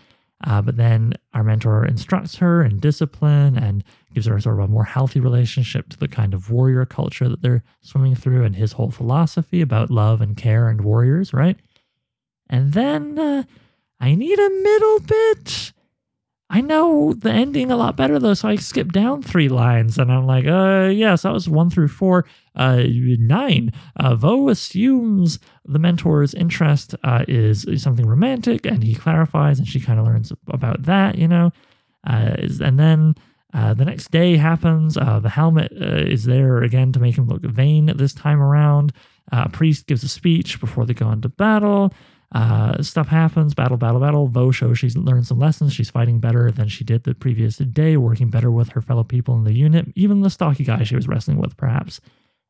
[0.45, 3.85] Uh, but then our mentor instructs her in discipline and
[4.15, 7.43] gives her sort of a more healthy relationship to the kind of warrior culture that
[7.43, 11.59] they're swimming through and his whole philosophy about love and care and warriors, right?
[12.49, 13.45] And then uh,
[14.01, 15.73] I need a middle bit
[16.55, 20.13] I know the ending a lot better though, so I skipped down three lines and
[20.13, 22.27] I'm like, uh, yes, that was one through four.
[22.55, 23.73] Uh, nine.
[23.97, 29.81] Uh, Vo assumes the mentor's interest uh, is something romantic, and he clarifies, and she
[29.81, 31.51] kind of learns about that, you know.
[32.07, 33.15] Uh, and then
[33.55, 34.99] uh, the next day happens.
[34.99, 38.93] Uh, the helmet uh, is there again to make him look vain this time around.
[39.31, 41.95] Uh, priest gives a speech before they go into battle.
[42.35, 44.27] Uh, stuff happens, battle, battle, battle.
[44.27, 45.73] Vo shows she's learned some lessons.
[45.73, 49.37] She's fighting better than she did the previous day, working better with her fellow people
[49.37, 52.01] in the unit, even the stocky guy she was wrestling with, perhaps.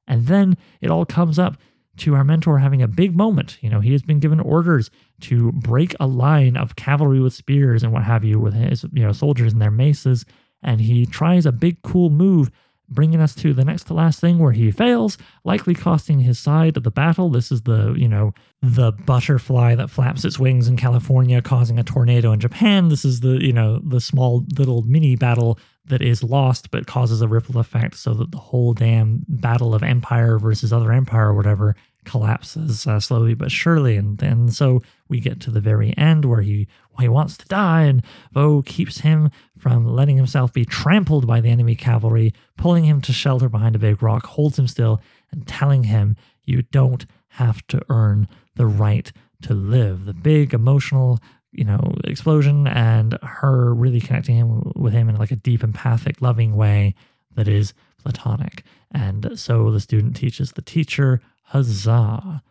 [0.06, 1.56] And then it all comes up
[1.96, 3.58] to our mentor having a big moment.
[3.60, 4.90] You know, he has been given orders
[5.22, 9.02] to break a line of cavalry with spears and what have you with his, you
[9.02, 10.24] know, soldiers and their maces.
[10.62, 12.50] And he tries a big cool move
[12.92, 16.76] bringing us to the next to last thing where he fails, likely costing his side
[16.76, 17.30] of the battle.
[17.30, 21.82] This is the, you know, the butterfly that flaps its wings in California, causing a
[21.82, 22.88] tornado in Japan.
[22.88, 27.22] This is the, you know, the small little mini battle that is lost but causes
[27.22, 31.34] a ripple effect so that the whole damn battle of empire versus other empire or
[31.34, 31.74] whatever
[32.04, 33.96] collapses uh, slowly but surely.
[33.96, 36.68] And then so we get to the very end where he
[37.00, 41.48] he wants to die, and Vo keeps him from letting himself be trampled by the
[41.48, 45.00] enemy cavalry, pulling him to shelter behind a big rock, holds him still,
[45.30, 49.10] and telling him, You don't have to earn the right
[49.42, 50.04] to live.
[50.04, 51.18] The big emotional,
[51.50, 56.20] you know, explosion, and her really connecting him with him in like a deep, empathic,
[56.20, 56.94] loving way
[57.34, 57.72] that is
[58.02, 58.64] platonic.
[58.90, 62.42] And so the student teaches the teacher, huzzah.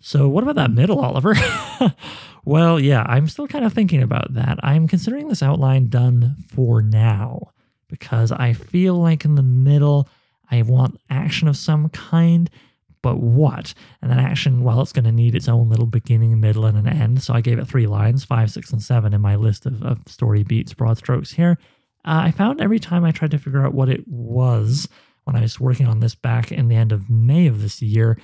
[0.00, 1.34] So, what about that middle, Oliver?
[2.44, 4.58] well, yeah, I'm still kind of thinking about that.
[4.62, 7.52] I'm considering this outline done for now
[7.88, 10.08] because I feel like in the middle,
[10.50, 12.50] I want action of some kind,
[13.02, 13.74] but what?
[14.02, 16.88] And that action, well, it's going to need its own little beginning, middle, and an
[16.88, 17.22] end.
[17.22, 20.00] So I gave it three lines, five, six, and seven in my list of, of
[20.06, 21.58] story beats, broad strokes here.
[22.04, 24.88] Uh, I found every time I tried to figure out what it was
[25.26, 28.16] when I was working on this back in the end of May of this year,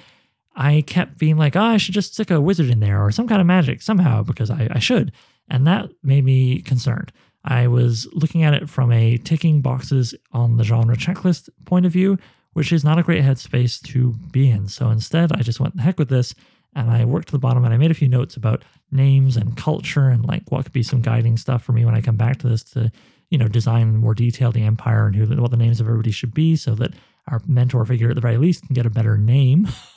[0.55, 3.27] I kept being like, oh, I should just stick a wizard in there or some
[3.27, 5.11] kind of magic somehow because I, I should.
[5.51, 7.13] And that made me concerned.
[7.45, 11.93] I was looking at it from a ticking boxes on the genre checklist point of
[11.93, 12.19] view,
[12.53, 14.69] which is not a great headspace to be in.
[14.69, 16.37] So instead, I just went the heck with this
[16.77, 19.57] and I worked to the bottom and I made a few notes about names and
[19.57, 22.39] culture and like what could be some guiding stuff for me when I come back
[22.39, 22.93] to this to,
[23.33, 26.11] you know, design in more detail the empire and who what the names of everybody
[26.11, 26.93] should be so that
[27.29, 29.67] our mentor figure at the very least can get a better name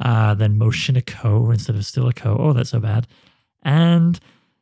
[0.00, 2.36] uh, than Moshiniko instead of Stilicho.
[2.38, 3.08] Oh, that's so bad.
[3.62, 4.20] And,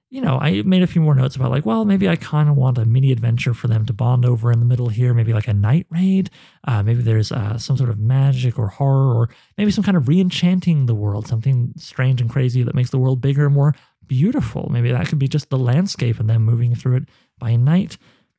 [0.09, 2.57] you know, I made a few more notes about like, well, maybe I kind of
[2.57, 5.13] want a mini adventure for them to bond over in the middle here.
[5.13, 6.31] Maybe like a night raid.
[6.67, 9.29] Uh, maybe there's uh, some sort of magic or horror, or
[9.59, 13.21] maybe some kind of re-enchanting the world, something strange and crazy that makes the world
[13.21, 13.75] bigger and more
[14.07, 14.71] beautiful.
[14.71, 17.09] Maybe that could be just the landscape and them moving through it
[17.43, 17.99] by night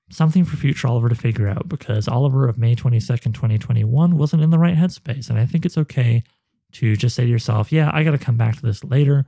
[0.10, 4.50] something for future Oliver to figure out because Oliver of May 22nd, 2021 wasn't in
[4.50, 5.30] the right headspace.
[5.30, 6.24] And I think it's okay
[6.74, 9.26] to just say to yourself, yeah, I got to come back to this later,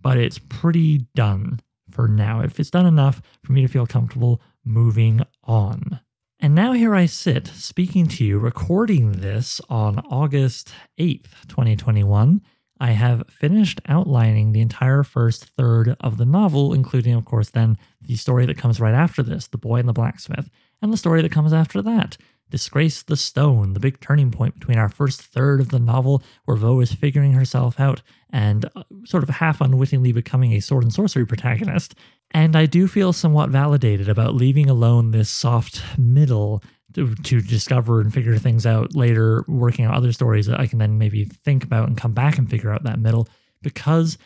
[0.00, 1.60] but it's pretty done
[1.90, 2.40] for now.
[2.40, 6.00] If it's done enough for me to feel comfortable moving on.
[6.40, 12.40] And now here I sit speaking to you, recording this on August 8th, 2021.
[12.80, 17.76] I have finished outlining the entire first third of the novel, including, of course, then
[18.00, 20.48] the story that comes right after this, The Boy and the Blacksmith,
[20.80, 22.16] and the story that comes after that,
[22.50, 26.56] Disgrace the Stone, the big turning point between our first third of the novel, where
[26.56, 28.00] Vo is figuring herself out
[28.30, 31.94] and uh, sort of half unwittingly becoming a sword and sorcery protagonist.
[32.30, 36.62] And I do feel somewhat validated about leaving alone this soft middle
[36.94, 40.78] to, to discover and figure things out later, working on other stories that I can
[40.78, 43.28] then maybe think about and come back and figure out that middle
[43.62, 44.18] because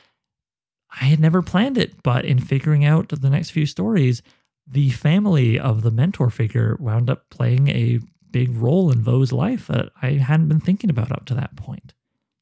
[1.00, 2.02] I had never planned it.
[2.02, 4.22] But in figuring out the next few stories,
[4.66, 7.98] the family of the mentor figure wound up playing a
[8.30, 11.94] big role in Vo's life that I hadn't been thinking about up to that point.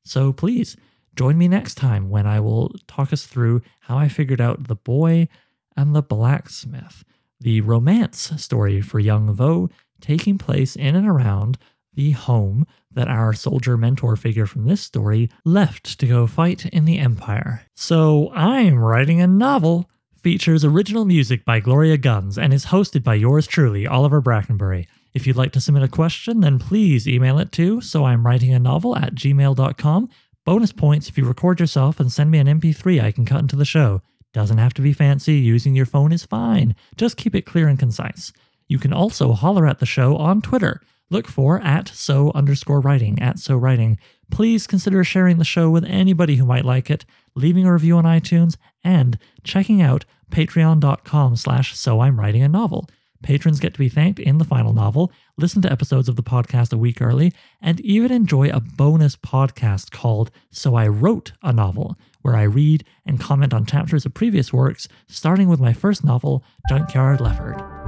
[0.04, 0.76] So please
[1.16, 4.76] join me next time when I will talk us through how I figured out the
[4.76, 5.28] boy
[5.76, 7.04] and the blacksmith,
[7.40, 11.58] the romance story for young Vo taking place in and around
[11.94, 16.84] the home that our soldier mentor figure from this story left to go fight in
[16.84, 17.62] the Empire.
[17.74, 19.90] So I'm writing a novel
[20.22, 24.86] features original music by Gloria Guns and is hosted by yours truly, Oliver Brackenbury.
[25.14, 28.52] If you'd like to submit a question, then please email it to so I'm writing
[28.52, 30.08] a novel at gmail.com.
[30.44, 33.56] Bonus points if you record yourself and send me an MP3 I can cut into
[33.56, 34.02] the show.
[34.32, 36.76] Doesn't have to be fancy, using your phone is fine.
[36.96, 38.32] Just keep it clear and concise.
[38.70, 40.80] You can also holler at the show on Twitter.
[41.10, 43.98] Look for at so underscore writing, at so writing.
[44.30, 47.04] Please consider sharing the show with anybody who might like it,
[47.34, 52.88] leaving a review on iTunes, and checking out patreon.com slash so I'm writing a novel.
[53.24, 56.72] Patrons get to be thanked in the final novel, listen to episodes of the podcast
[56.72, 61.98] a week early, and even enjoy a bonus podcast called So I Wrote a Novel,
[62.22, 66.44] where I read and comment on chapters of previous works, starting with my first novel,
[66.68, 67.79] Junkyard Lefford.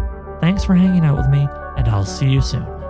[0.42, 2.81] Thanks for hanging out with me, and I'll see you soon.